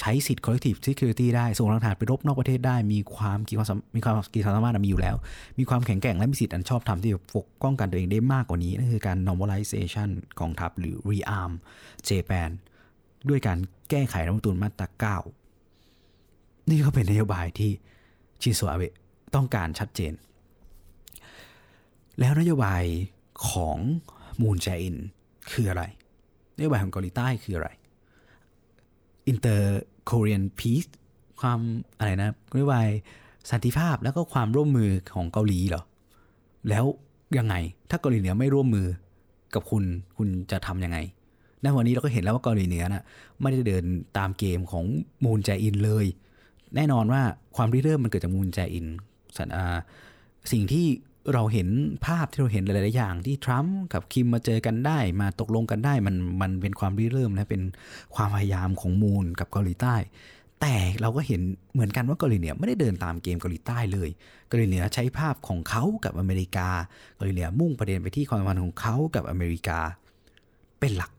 [0.00, 5.16] ใช้สิทธิ์ collective security ได้ ส่งกำลังทหารไปรบนอกประเทศได้ มีความกีความมีความกีความสามารถมีอยู่แล้ว
[5.58, 10.08] มีความแข็งแกร่งและมีสิทธิ์อันชอบทำที่จะปกป้องกันตัวเองได้มากกว่านี้นั่นคือการ normalization
[10.40, 11.52] กองทัพหรือ rearm
[12.08, 12.50] Japan
[13.28, 13.58] ด้วยการ
[13.90, 15.18] แก้ไขรัฐมนูลมาตราเก้า
[16.68, 17.70] นี่ก็เป็นนโยบายที่
[18.42, 18.94] ชินโซอาเบะ
[19.34, 20.12] ต้องการชัดเจน
[22.18, 22.82] แล้วนโยบาย
[23.50, 23.78] ของ
[24.40, 24.96] มูนแจอิน
[25.52, 25.82] คืออะไร
[26.56, 27.68] นโยบายของเกาหลีใต้คืออะไร
[29.30, 29.62] Inter
[30.10, 30.90] Korean Peace
[31.40, 31.60] ความ
[31.98, 32.88] อะไรนะนโยบาย
[33.50, 35.82] สันติภาพแล้วก็ความร่วมมือของเกาหลีเหรอ
[36.68, 36.84] แล้ว
[37.38, 37.54] ยังไง
[37.90, 38.86] ถ้าเกาหลีเหนือไม่ร่วมมือ
[39.54, 39.84] กับคุณ
[40.16, 40.98] คุณจะทำยังไง
[41.62, 43.04] ในวันนี้เราก็เห็นแล้วว่าเกาหลีเหนือนะ่ะ
[43.40, 43.84] ไม่ได้เดิน
[44.18, 44.84] ตามเกมของ
[45.24, 46.06] มูนแจอินเลย
[46.76, 47.22] แน่นอนว่า
[47.56, 48.86] ความริเริ่มมันเกิดจากมูนแจอิน
[49.36, 49.64] สันอา
[50.52, 50.86] สิ่งที่
[51.34, 51.68] เราเห็น
[52.06, 57.62] ภาพที่เราเห็นหลาย ๆ อย่าง ที่ทรัมป์กับคิมมาเจอกันได้ มาตกลงกันได้ มันมันเป็นความริเริ่มและเป็น
[58.14, 59.96] ความพยายามของมูนกับเกาหลีใต้
[60.60, 61.40] แต่เราก็เห็น
[61.72, 64.08] เหมือนกันว่าเกาหลีเหนือไม่ได้เดินตามเกมเกาหลีใต้เลย
[64.48, 66.68] เกาหลีเหนือใช้ภาพของเขากับอเมริกา
[67.16, 69.78] เกาหลีเหนือมุ่งประเด็นไปที่ความสัมพันธ์ของเขากับอเมริกา
[70.80, 71.10] เป็นหลัก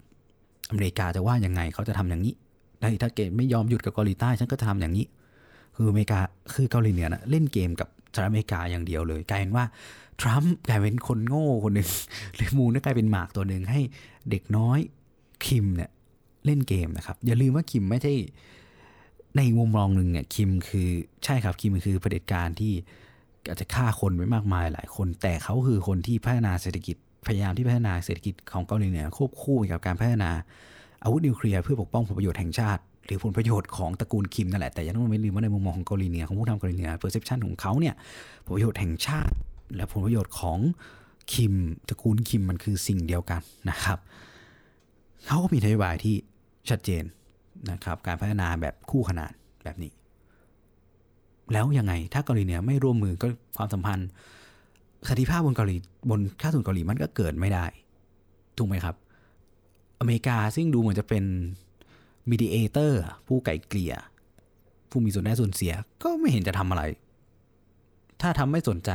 [0.69, 2.33] อเมริกาจะว่ายังไงเขาจะทำอย่างนี้
[2.79, 5.05] ได้ถ้าเกมไม่ยอมหยุดกับเกาหลีใต้ฉันก็จะทำอย่างนี้
[5.75, 6.19] คืออเมริกา
[6.53, 9.65] คือเกาหลีเหนือนะเล่นเกมกับ สหรัฐอเมริกาอย่างเดียวเลย กลายเป็นว่า
[10.21, 11.89] ทรัมป์กลายเป็นคนโง่คนหนึ่ง
[12.35, 13.79] หรือมูนกลายเป็นหมากตัวหนึ่งให้
[14.29, 14.79] เด็กน้อย
[15.45, 15.89] คิมเนี่ย
[16.45, 18.13] เล่นเกมนะครับ อย่าลืมว่าคิมไม่ใช่
[19.37, 20.87] ในมุมมองหนึ่งเนี่ยคิมคือ
[21.23, 22.73] ใช่ครับคิมคือเผด็จการที่
[23.47, 26.95] อาจจะฆ่าคนไปมากมายหลายคน แต่เขาคือคนที่พัฒนาเศรษฐกิจ
[27.25, 30.31] พยายามที่พัฒนาเศรษฐกิจของเกาหลีเหนือควบคู่กับการพัฒนา
[31.03, 37.95] อาวุธนิวเคลียร์เพื่อปกป้องผลประโยชน์แห่งชาติ หรือผลประโยชน์ของตระกูลคิมนั่นแหละ แต่ยังต้องไม่ลืมว่าในมุมมองของเกาหลีเหนือของผู้ทำเกาหลีเหนือ perception ของเขาเนี่ย
[38.45, 39.35] ผลประโยชน์แห่งชาติ
[39.75, 40.59] และผลประโยชน์ของ
[41.33, 41.53] คิม
[41.89, 43.97] ตระกูลคิมมันคือสิ่งเดียวกันนะครับ
[45.25, 46.15] เขาก็มีนโยบายที่
[46.69, 47.03] ชัดเจน
[47.71, 49.31] นะครับการพัฒนาแบบคู่ขนาน
[49.63, 49.91] แบบนี้
[51.53, 53.27] แล้วยังไงถ้าเกาหลีเหนือไม่ร่วมมือก็
[53.57, 54.09] ความสัมพันธ์
[55.09, 55.75] สันติภาพบนเกาหลี
[56.09, 57.65] บนค่าทุนเกาหลีมันก็เกิดไม่ได้
[58.57, 58.95] ถูกไหมครับ
[59.99, 61.23] อเมริกาซึ่งดูเหมือนจะเป็น
[62.29, 63.93] มีดีเอเตอร์ ผู้ไก่เกลี่ย
[64.89, 66.83] ผู้มีส่วนได้ส่วนเสีย ก็ไม่เห็นจะทำอะไร
[68.21, 68.91] ถ้าทำไม่สนใจ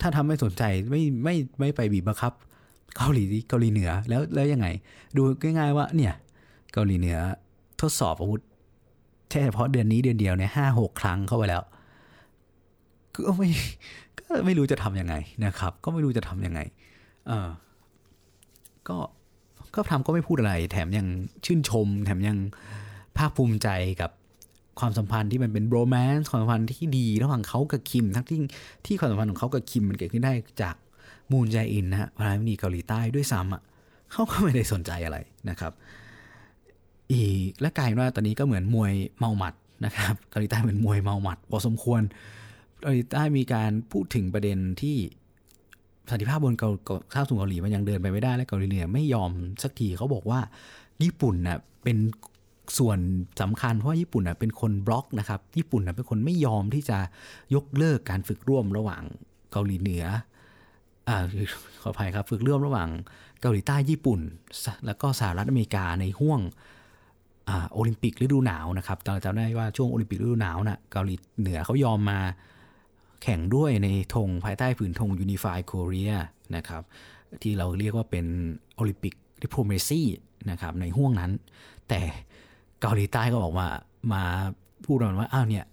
[0.00, 2.32] ถ้าทำไม่สนใจไม่ไม่ไม่ไปบีบบังคับ
[2.96, 4.66] เกาหลีเกาหลีเหนือแล้วแล้วยังไง
[5.16, 5.22] ดู
[5.58, 6.14] ง่ายๆว่าเนี่ย
[6.72, 7.18] เกาหลีเหนือ
[7.80, 8.42] ทดสอบอาวุธ
[9.30, 11.62] แค่เฉพาะเดือนนี้เดือนเดียวเนี่ยห้าหกครั้งเข้าไปแล้ว
[13.14, 13.48] ก็ไม่
[14.18, 15.14] ก็ไม่รู้จะทำยังไง
[15.44, 16.60] นะครับ ก็ไม่รู้จะทำยังไง
[17.26, 17.48] เออ
[18.88, 18.98] ก็
[19.76, 21.06] ก็ทำก็ไม่พูดอะไร แถมยัง
[21.44, 22.38] ชื่นชม แถมยัง
[23.18, 23.68] ภาคภูมิใจ
[24.00, 24.10] กับ
[24.80, 28.38] ความสัมพันธ์ที่มันเป็นโรแมนต์ความสัมพันธ์ที่ดีระหว่างเขากับคิม ทั้งที่
[28.86, 30.74] ที่ความสัมพันธ์ของเขากับคิมมันเกิดขึ้นได้จาก
[31.30, 33.62] มูนแจอินนะฮะประธานาธิบดีเกาหลีใต้ด้วยซ้ำอะ
[34.12, 35.18] เขาก็ไม่ได้สนใจอะไร
[35.50, 35.72] นะครับ
[37.12, 39.54] อีกและกลายว่าตอนนี้ก็เหมือนมวยเมาหมัด
[39.84, 42.02] นะครับเกาหลีใต้เหมือนมวยเมาหมัดพอสมควร
[42.80, 44.96] เกาหลีใต้มีการพูดถึงประเด็นที่
[46.10, 46.70] สันติภาพบนเกา
[47.14, 49.30] ข้าวสูงเกาหลีมันยังเดินไปไม่ได้และเกาหลีเหนือไม่ยอม
[49.62, 50.40] สักทีเขาบอกว่า
[51.02, 51.96] ญี่ปุ่นน่ะเป็น
[52.78, 52.98] ส่วน
[53.40, 56.98] สำคัญเพราะญี่ปุ่นน่ะเป็นคนบล็อกนะครับ ญี่ปุ่นน่ะเป็นคนไม่ยอมที่จะ
[57.54, 59.02] ยกเลิกการฝึกร่วมระหว่าง
[59.52, 60.04] เกาหลีเหนือ
[61.08, 61.18] อ่า
[61.82, 62.88] ขออภัยครับ ฝึกร่วมระหว่าง
[63.40, 64.20] เกาหลีใต้ญี่ปุ่น
[64.86, 72.18] แล้วก็สหรัฐอเมริกาในห้วงโอลิมปิกฤดูหนาวนะครับเราจำได้ว่าช่วงโอลิมปิกฤดูหนาวน่ะเกาหลีเหนือเขายอมมา
[73.22, 76.14] แข่งด้วยในธงภายใต้ผืนธง Unified Korea
[76.56, 76.82] นะครับ
[77.42, 78.26] ที่เราเรียกว่าเป็น
[78.76, 80.02] Olympic diplomacy
[80.50, 81.32] นะครับในห้วงนั้น
[81.88, 82.00] แต่
[82.80, 83.68] เกาหลีใต้ก็บอกว่า
[84.12, 84.22] มา
[84.84, 85.64] พูดกันว่าอ้าวเนี่ย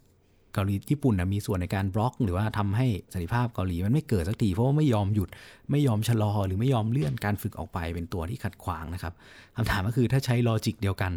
[0.54, 5.30] เกาหลีญี่ปุ่นนะมีส่วนในการบล็อก หรือว่าทำให้สันติภาพเกาหลีมันไม่เกิดสักทีเพราะว่าไม่ยอมหยุด
[5.72, 9.14] ไม่ยอมชะลอ หรือไม่ยอมเลื่อนการฝึกออกไปเป็นตัวที่ขัดขวางนะครับ
[9.56, 11.12] คำถามก็คือถ้าใช้ logic เดียวกัน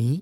[0.00, 0.14] นี้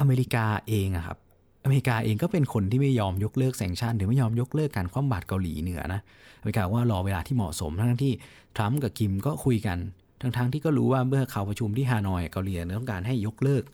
[0.00, 1.18] อเมริกาเองอะครับ
[1.64, 6.00] อเมริกาเองก็เป็นคนที่ไม่ยอมยกเลิก sanction หรือไม่ยอมยกเลิกการคว่ำบาตรเกาหลีเหนือนะ
[6.40, 8.12] อเมริกาว่ารอเวลาที่เหมาะสมทั้งที่
[8.56, 9.78] ทรัมป์กับคิมก็คุยกัน
[10.20, 13.64] ทั้งๆที่ก็รู้ว่าเมื่อเขาประชุมที่ฮานอยเกาหลีต้องการให้ยกเลิก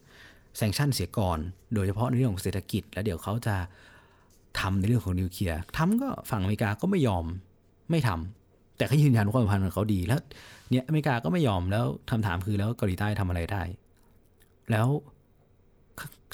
[0.57, 1.39] แซงชันเสียก่อน
[1.73, 3.55] โดยเฉพาะในเรื่องของเศรษฐกิจ แล้วเดี๋ยวเขาจะ
[4.59, 7.25] ทำในเรื่องของนิวเคลียร์ทำก็ฝั่งอเมริกาก็ไม่ยอม
[7.91, 10.21] ไม่ทำแต่เขายืนยันความสัมพันธ์ของเขาดีแล้ว
[10.69, 13.61] เนี่ยอเมริกาก็ไม่ยอมแล้วคำถามคือแล้วเกาหลีใต้ทำอะไรได้
[14.71, 14.87] แล้ว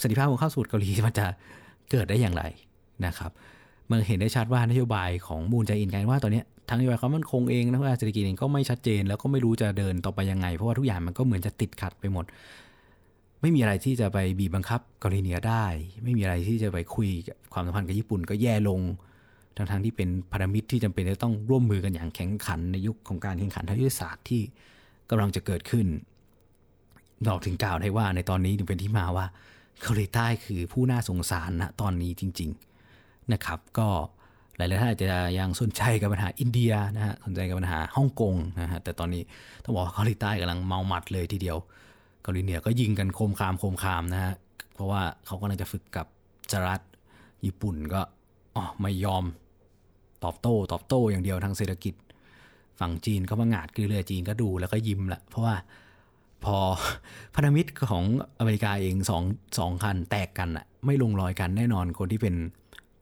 [0.01, 1.25] สันติภาพของข้าวสูตรเกาหลีมันจะ
[1.91, 2.43] เกิดได้อย่างไร
[3.05, 3.31] นะครับ
[3.91, 12.25] มันเห็นได้ชัดว่านโยบายของมูลใจอินกันว่าตอนนี้ทั้งนโยบายความมั่นคงเองนะว่าเศรษฐกิจเองก็ไม่ชัดเจน แล้วก็ไม่รู้จะเดินต่อไปยังไง เพราะว่าทุกอย่างมันก็เหมือนจะติดขัดไปหมด
[13.41, 15.65] ไม่มีอะไรที่จะไปบีบบังคับเกาหลีเหนือได้
[16.03, 17.09] ไม่มีอะไรที่จะไปคุย
[17.53, 18.79] ความสัมพันธ์กับญี่ปุ่นก็แย่ลง
[19.57, 24.41] ทั้งทงที่เป็นพันธมิตรที่จำเป็นจะต้องร่วมมือกันอย่างแข็งขันในยุคของการแข่งขันทางยุทธศาสตร์ที่
[25.09, 25.85] กำลังจะเกิดขึ้น
[27.25, 29.25] เราถึงกล่าวได้ว่าในตอนนี้ถึงเป็นที่มาว่า
[29.81, 32.49] เกาหลีใต้คือผู้น่าสงสารนะตอนนี้จริง
[32.89, 33.87] ๆนะครับ ก็
[34.57, 35.09] หลายๆท่านอาจจะ
[35.39, 39.23] ยังสนใจกับปัญหาอินเดียนะฮะสนใจกับปัญหาฮ่องกงนะฮะแต่ตอนนี้
[39.63, 41.57] ต้องบอกว่าเกาหลีใต้กำลังเมาหมัดเลยทีเดียว
[42.21, 44.33] เกาหลีเหนือก็ยิงกันโคมคามโคมคามนะฮะ
[44.73, 46.05] เพราะว่าเขากำลังจะฝึกกับ
[46.51, 46.81] สหรัฐ
[47.45, 48.01] ญี่ปุ่นก็
[48.55, 49.23] อ๋อไม่ยอม
[50.23, 51.93] ตอบโต้ตอบโต้อย่างเดียวทางเศรษฐกิจ
[52.79, 55.55] ฝั่งจีนก็มางาดคือเรือจีนก็ดูแล้วก็ยิ้มละเพราะว่า
[56.45, 56.57] พอ
[57.35, 58.03] พันธมิตรของ
[58.39, 59.23] อเมริกาเองสอง
[59.57, 62.35] สองคันแตกกันอะไม่ลงรอยกันแน่นอนคนที่เป็น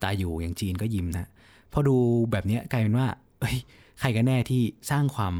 [0.03, 1.29] ตาอยู่อย่างจีนก็ยิ้มนะ
[1.73, 1.95] พอดู
[2.31, 3.07] แบบนี้กลายเป็นว่า
[3.39, 3.57] เอ้ย
[3.99, 4.61] ใครกันแน่ที่
[4.91, 5.33] สร้างความ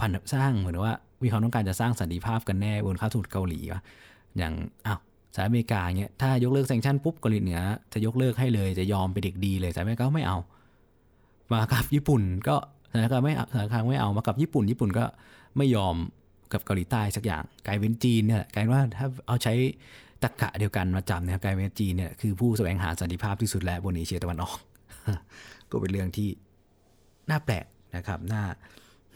[0.00, 3.82] พันสร้างเหมือนว่ามีความต้องการจะสร้างสันติภาพกันแน่บนข้าวสุดเกาหลีวะ
[4.38, 4.52] อย่าง
[4.86, 4.98] อ้าว
[5.34, 7.60] สหรัฐอเมริกาเนี้ยถ้ายกเลิกแซงชั่นปุ๊บเกาหลีเหนือ
[7.92, 10.38] จะยกเลิกให้เลยจะยอมเป็นเด็กดีเลยสหรัฐอเมริกาไม่เอา
[11.52, 12.56] มากับญี่ปุ่นก็
[12.90, 15.04] สหรัฐอเมริกาไม่สหรัฐอเมริกาไม่เอามากับญี่ปุ่น ญี่ปุ่นก็
[15.56, 15.96] ไม่ยอม
[16.52, 19.54] กับเกาหลีใต้สักอย่างกลายเป็นจีนเนี่ยกลายว่าถ้าเอาใช้
[20.22, 24.58] ตะกะเดียวกันมาจำนะครับกลายเป็นจีนเนี่ยคือผู้แสวงหาสันติภาพที่สุดแล้วบนเอเชียตะวันออก
[25.70, 26.28] ก็เป็นเรื่องที่
[27.30, 27.66] น่าแปลก
[27.96, 28.42] นะครับน่า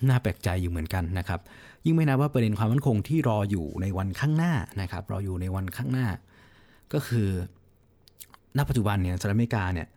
[0.09, 1.41] น่าแปลกใจอยู่เหมือนกันนะครับ
[1.85, 6.07] ยิ่งไม่นับว่าประเด็นความมั่นคงที่รออยู่ในวันข้างหน้านะครับ รออยู่ในวันข้างหน้า
[6.93, 7.28] ก็คือ
[8.57, 9.89] ณปัจจุบันเนี่ยสหรัฐอเมริกาเนี่ย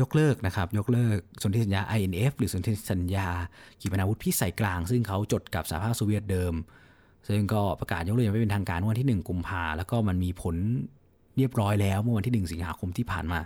[0.00, 3.28] ยกเลิกนะครับยกเลิกสนธิสัญญา INF หรือสนธิสัญญา
[3.80, 6.54] ขีปนาวุธพิสัยกลาง ซึ่งเขาจดกับสหภาพโซเวียตเดิม
[7.28, 10.56] ซึ่งก็ประกาศยกเลิกอย่างไม่เป็นทางการวันที่ 1 กุมภาแล้วก็มันมีผล
[11.36, 13.40] เรียบร้อยแล้วเมื่อวันที่ 1 สิงหาคมที่ผ่านมา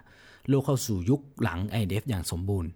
[0.49, 2.71] โลกเข้าสู่ยุคหลัง INF อย่างสมบูรณ์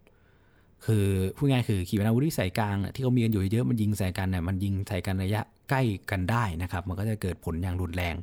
[0.86, 5.40] คือพูดง่ายคือขีปนาวุธพิสัยกลางที่เขามีกันอยู่เยอะมันยิงใส่กันเนี่ยมันยิงใส่กันระยะ
[5.70, 8.14] ใกล้กันได้นะครับมันก็จะเกิดผลอย่างรุนแรง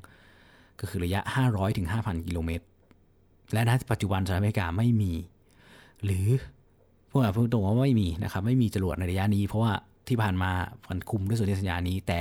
[0.80, 2.66] ก็คือระยะ 500ถึง5,000 กิโลเมตร
[3.54, 5.14] และณปัจจุบันสหรัฐอเมริกาไม่มี
[6.04, 6.28] หรือ
[7.12, 9.74] พวกเราพูดตรงว่าไม่มีนะครับไม่มีจรวดในระยะนี้ เพราะว่า
[10.08, 10.52] ที่ผ่านมา
[10.90, 12.20] มันคุมด้วยสนธิสัญญานี้ แต่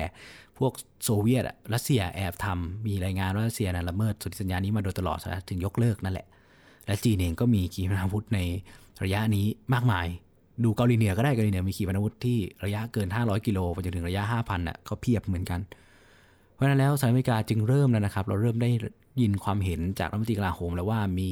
[0.58, 0.72] พวก
[1.04, 1.42] โซเวียต
[1.74, 6.26] รัสเซียแอบทำมีรายงานว่ารัสเซียนะละเมิดสนธิสัญญานี้มาโดยตลอดนะถึงยกเลิกนั่นแหละ
[6.86, 8.40] และจีนเองก็มีขีปนาวุธใน
[9.04, 10.06] ระยะนี้มากมาย
[10.64, 15.60] ดูเกาหลีเหนือก็ได้เกาหลีเหนือมีขีปนาวุธที่ระยะเกิน 500 กิโลไปจนถึงระยะ 5,000อะเขาเพียบเหมือนกัน
[16.54, 18.70] เพราะฉะนั้นแล้วสหรัฐอเมริกาจึงเริ่มแล้วนะครับ เราเริ่มได้
[19.20, 21.30] ยินความเห็นจากรัฐมนตรีกลาโหมแล้วว่ามี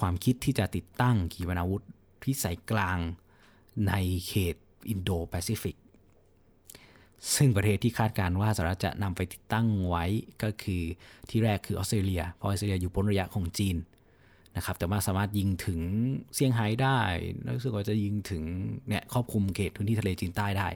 [0.00, 1.82] ความคิดที่จะติดตั้งขีปนาวุธ
[2.22, 2.98] พิสัยกลาง
[3.88, 3.92] ใน
[4.26, 4.56] เขต
[4.88, 5.76] อินโดแปซิฟิก
[7.34, 10.04] ซึ่งประเทศที่คาดการว่าสหรัฐจะนำไปติดตั้งไว้
[10.42, 10.82] ก็คือ
[11.30, 13.76] ที่แรกคือออสเตรเลีย เพราะออสเตรเลียอยู่พ้นระยะของจีน
[14.56, 15.80] นะครับ แต่ว่าสามารถยิงถึง
[16.34, 16.98] เซี่ยงไฮ้ได้
[17.56, 18.42] รู้สึกว่าจะยิงถึง
[18.88, 20.68] เนี่ยครอบคลุมเขตพื้นที่ทะเลจีนใต้ได้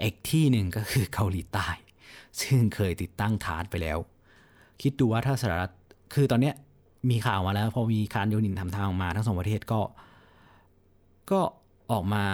[0.00, 1.68] อีกที่หนึ่งก็คือเกาหลีใต้
[2.40, 3.98] ซึ่งเคยติดตั้งฐานไปแล้ว
[4.82, 5.72] คิดดูว่าถ้าสหรัฐ
[6.14, 6.54] คือตอนเนี้ย
[7.10, 9.80] มีข่าวมาแล้ว พอมีคารโยนินทำทางออกมาทั้งสองประเทศก็
[11.30, 11.40] ก็
[11.92, 12.24] ออกมา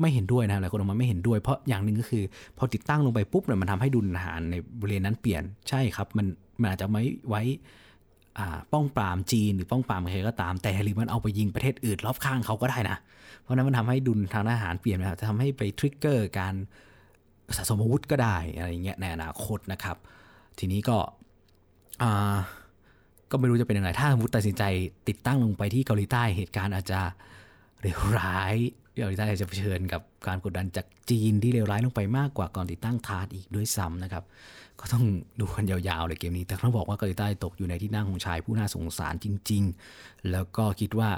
[0.00, 2.24] ไม่เห็นด้วยนะหลายคนออกมาไม่เห็นด้วย เพราะอย่างหนึ่งก็คือ
[2.58, 6.26] พอติดตั้งลงไปปุ๊บเนี่ยมันทำให้ดุลอาหารในบริเวณนั้นเปลี่ยนใช่ครับ มัน
[6.60, 7.42] มันอาจจะไม่ไว้
[8.72, 12.96] ป้องปรามจีนหรือป้องปรามใครก็ตาม แต่หรือมันเอาไปยิงประเทศอื่นรอบข้างเขาก็ได้นะ
[13.40, 16.54] เพราะนั้นมันทำให้ดุลทางอาหารเปลี่ยนนะครับจะทำให้ไปทริกเกอร์การ
[17.56, 19.96] สะสมอาวุธก็ได้อะไรเงี้ยในอนาคตนะครับ
[20.58, 20.98] ทีนี้ก็
[23.30, 24.62] ก็ไม่รู้จะเป็นยังไงถ้าสมมติตัดสินใจ
[25.08, 27.00] ติดตั้งลงไปที่เกาหลีใต้เหตุการณ์อาจจะ
[27.80, 28.54] เลวร้าย
[29.00, 34.24] เกาหลีใต้จะเผชิญกับการกดดันจากจีนที่เลวร้ายลงไปมากกว่าก่อนติดตั้งทาร์อีกด้วยซ้ำนะครับ
[34.80, 35.04] ก็ต้อง
[35.40, 39.62] ดูกันยาวๆเลยเกมนี้ แต่ต้องบอกว่าเกาหลีใต้ตกอยู่ในที่นั่งของชายผู้น่าสงสารจริง
[39.96, 41.10] ๆ แล้วก็คิดว่า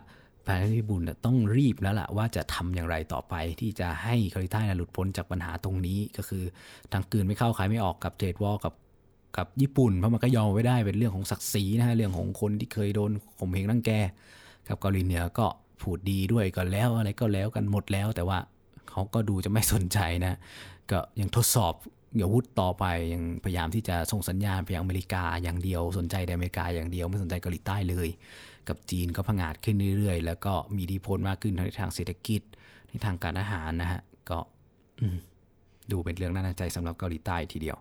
[0.43, 6.45] แพนธิบุญต้องรีบแล้วล่ะว่าจะทำอย่างไรต่อไปที่จะให้เกาหลีใต้หลุดพ้นจากปัญหาตรงนี้ก็คือ
[6.93, 8.73] ทางกืนไม่เข้าขายไม่ออกกับเทรดวอลกับ
[9.37, 13.91] กับญี่ปุ่นเพราะมันก็ยอมไว้ได้เป็นเรื่องของศักดิ์ศรีนะฮะเรื่องของคนที่เคยโดนข่มเหงรังแก
[14.69, 15.47] กับเกาหลีเหนือก็
[15.81, 18.39] พูดดีด้วยก็แล้วอะไรก็แล้วกันหมดแล้ว แต่ว่า
[18.91, 20.39] เขาก็ดูจะไม่สนใจนะ
[20.91, 21.75] ก็ยังทดสอบ
[22.23, 28.09] อาวุธต่อไปยังพยายามที่จะส่งสัญญาณไปยังอเมริกาอย่างเดียวสนใจแต่อเมริกาอย่างเดียวไม่สนใจเกาหลีใต้เลย
[28.69, 32.43] กับจีนก็พังอาจขึ้นเรื่อยๆ แล้วก็มีดีพลมากขึ้นในทางเศรษฐกิจ
[32.89, 34.39] ในทางการอาหารนะฮะก็
[35.91, 37.79] ดูเป็นเรื่องน่าสนใจสำหรับเกาหลีใต้ทีเดียว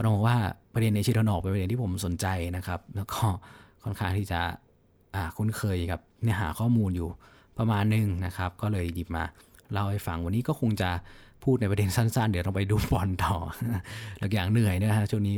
[0.00, 0.38] ก็ต้องบอกว่า
[0.74, 2.26] ประเด็นในชิตานอกเป็นประเด็นที่ผมสนใจ
[2.56, 3.22] นะครับ แล้วก็
[3.84, 4.40] ค่อนข้างที่จะ
[5.36, 7.08] คุ้นเคยกับเนื้อหาข้อมูลอยู่
[7.58, 9.24] ประมาณหนึ่งนะครับ ก็เลยหยิบมา
[9.72, 10.90] เล่าให้ฟังวันนี้ก็คงจะ
[11.44, 13.36] พูดในประเด็นสั้นๆ เดี๋ยวเราไปดูบอลต่อ
[14.18, 15.36] หลักอย่างเหนื่อยนะฮะช่วงนี้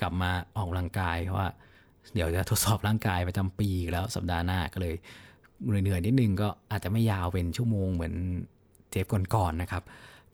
[0.00, 1.48] กลับมาออกกำลังกายเพราะว่า
[2.14, 4.94] เดี๋ยวจะทดสอบร่างกายประจำปีแล้วสัปดาห์หน้าก็เลย
[5.82, 8.14] เหนื่อยๆนิดนึงก็อาจจะไม่ยาวเป็นชั่วโมงเหมือน
[8.90, 9.82] เทปก่อนๆนะครับ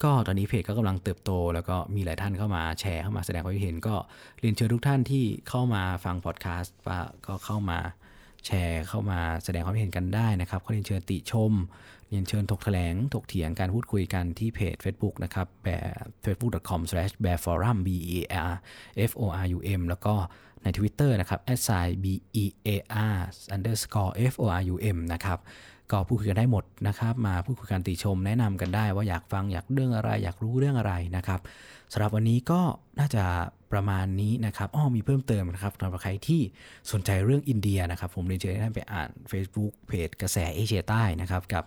[0.03, 3.95] ก็ตอนนี้เพจก็กำลังเติบโต แล้วก็มีหลายท่านเข้ามาแชร์เข้ามาแสดงความคิดเห็น ก็
[4.41, 7.79] เรียนเชิญทุกท่านที่เข้ามาฟังพอดแคสต์ว่าก็เข้ามา
[8.47, 11.53] แชร์เข้ามาแสดงความเห็นกันได้นะครับก็เรียนเชิญติชม
[12.09, 15.71] เรียนเชิญถกแถลง ถกเถียงการพูดคุยกันที่เพจ Facebook นะครับแบ
[16.03, 17.89] บ facebook.com/bearforum b
[18.19, 18.53] e a r
[19.11, 20.15] f o r u m แล้วก็
[20.63, 21.41] ใน Twitter นะครับ
[22.05, 22.07] b
[22.43, 22.69] e a
[23.15, 23.19] r
[23.55, 25.39] underscore f o r u m นะครับ
[25.93, 31.41] ก็พูดคุยกันได้หมดนะครับ มาพูดคุยกันติชมแนะนำกันได้ว่าอยากฟังอยากเรื่องอะไร อยากรู้เรื่องอะไรนะครับ
[31.93, 32.61] สำหรับวันนี้ก็
[32.99, 33.24] น่าจะ
[33.72, 36.41] ประมาณนี้นะครับอ้อมีเพิ่มเติมนะครับสำหรับใครที่
[36.93, 41.64] สนใจเรื่องอินเดียนะครับ ผมเรียนเชิญท่านไปอ่าน Facebook เพจกระแสเอเชียใต้นะครับกับ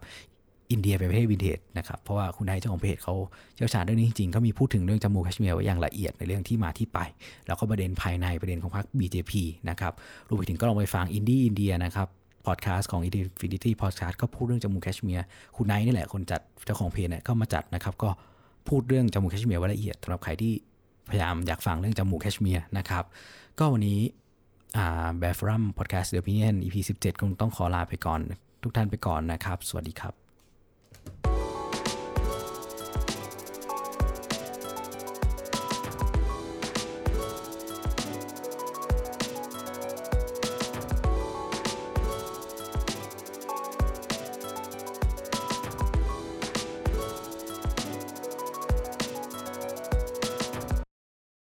[0.71, 3.15] อินเดียเป็นประเทศวินเทจนะครับเพราะว่าคุณนายเจ้าของเพจเขา
[3.55, 6.99] เชี่ยวชาญเรื่องนี้จริงๆเขามีพูดถึงเรื่องจมูกแคชเมียร์ไว้อย่างละเอียดในเรื่องที่มาที่ไป
[7.47, 9.33] แล้วก็ประเด็นภายในประเด็นของพรรค BJP
[9.69, 9.93] นะครับ
[10.27, 12.07] รวมไปถึงก็ลองไปฟังอินดี้อินเดียนะครับ
[12.47, 15.25] พอดแคสต์ของ Infinity Podcast ก็พูดเรื่องจมูกแคชเมียร์
[15.55, 18.09] คุณไนท์นี่แหละคนจัดเจ้าของเพจเนี่ยก็มาจัดนะครับ ก็
[18.67, 20.53] พูดเรื่องจมูกแคชเมียร์ไว้ละเอียดสำหรับใครที่
[21.09, 23.03] พยายามอยากฟังเรื่องจมูกแคชเมียร์นะครับ
[23.59, 23.99] ก็วันนี้
[25.17, 28.19] แบฟรัมพอดแคสต์เดอะพิเนียน EP 17 คงต้องขอลาไปก่อน
[28.63, 30.13] ทุกท่านไปก่อนนะครับ สวัสดีครับ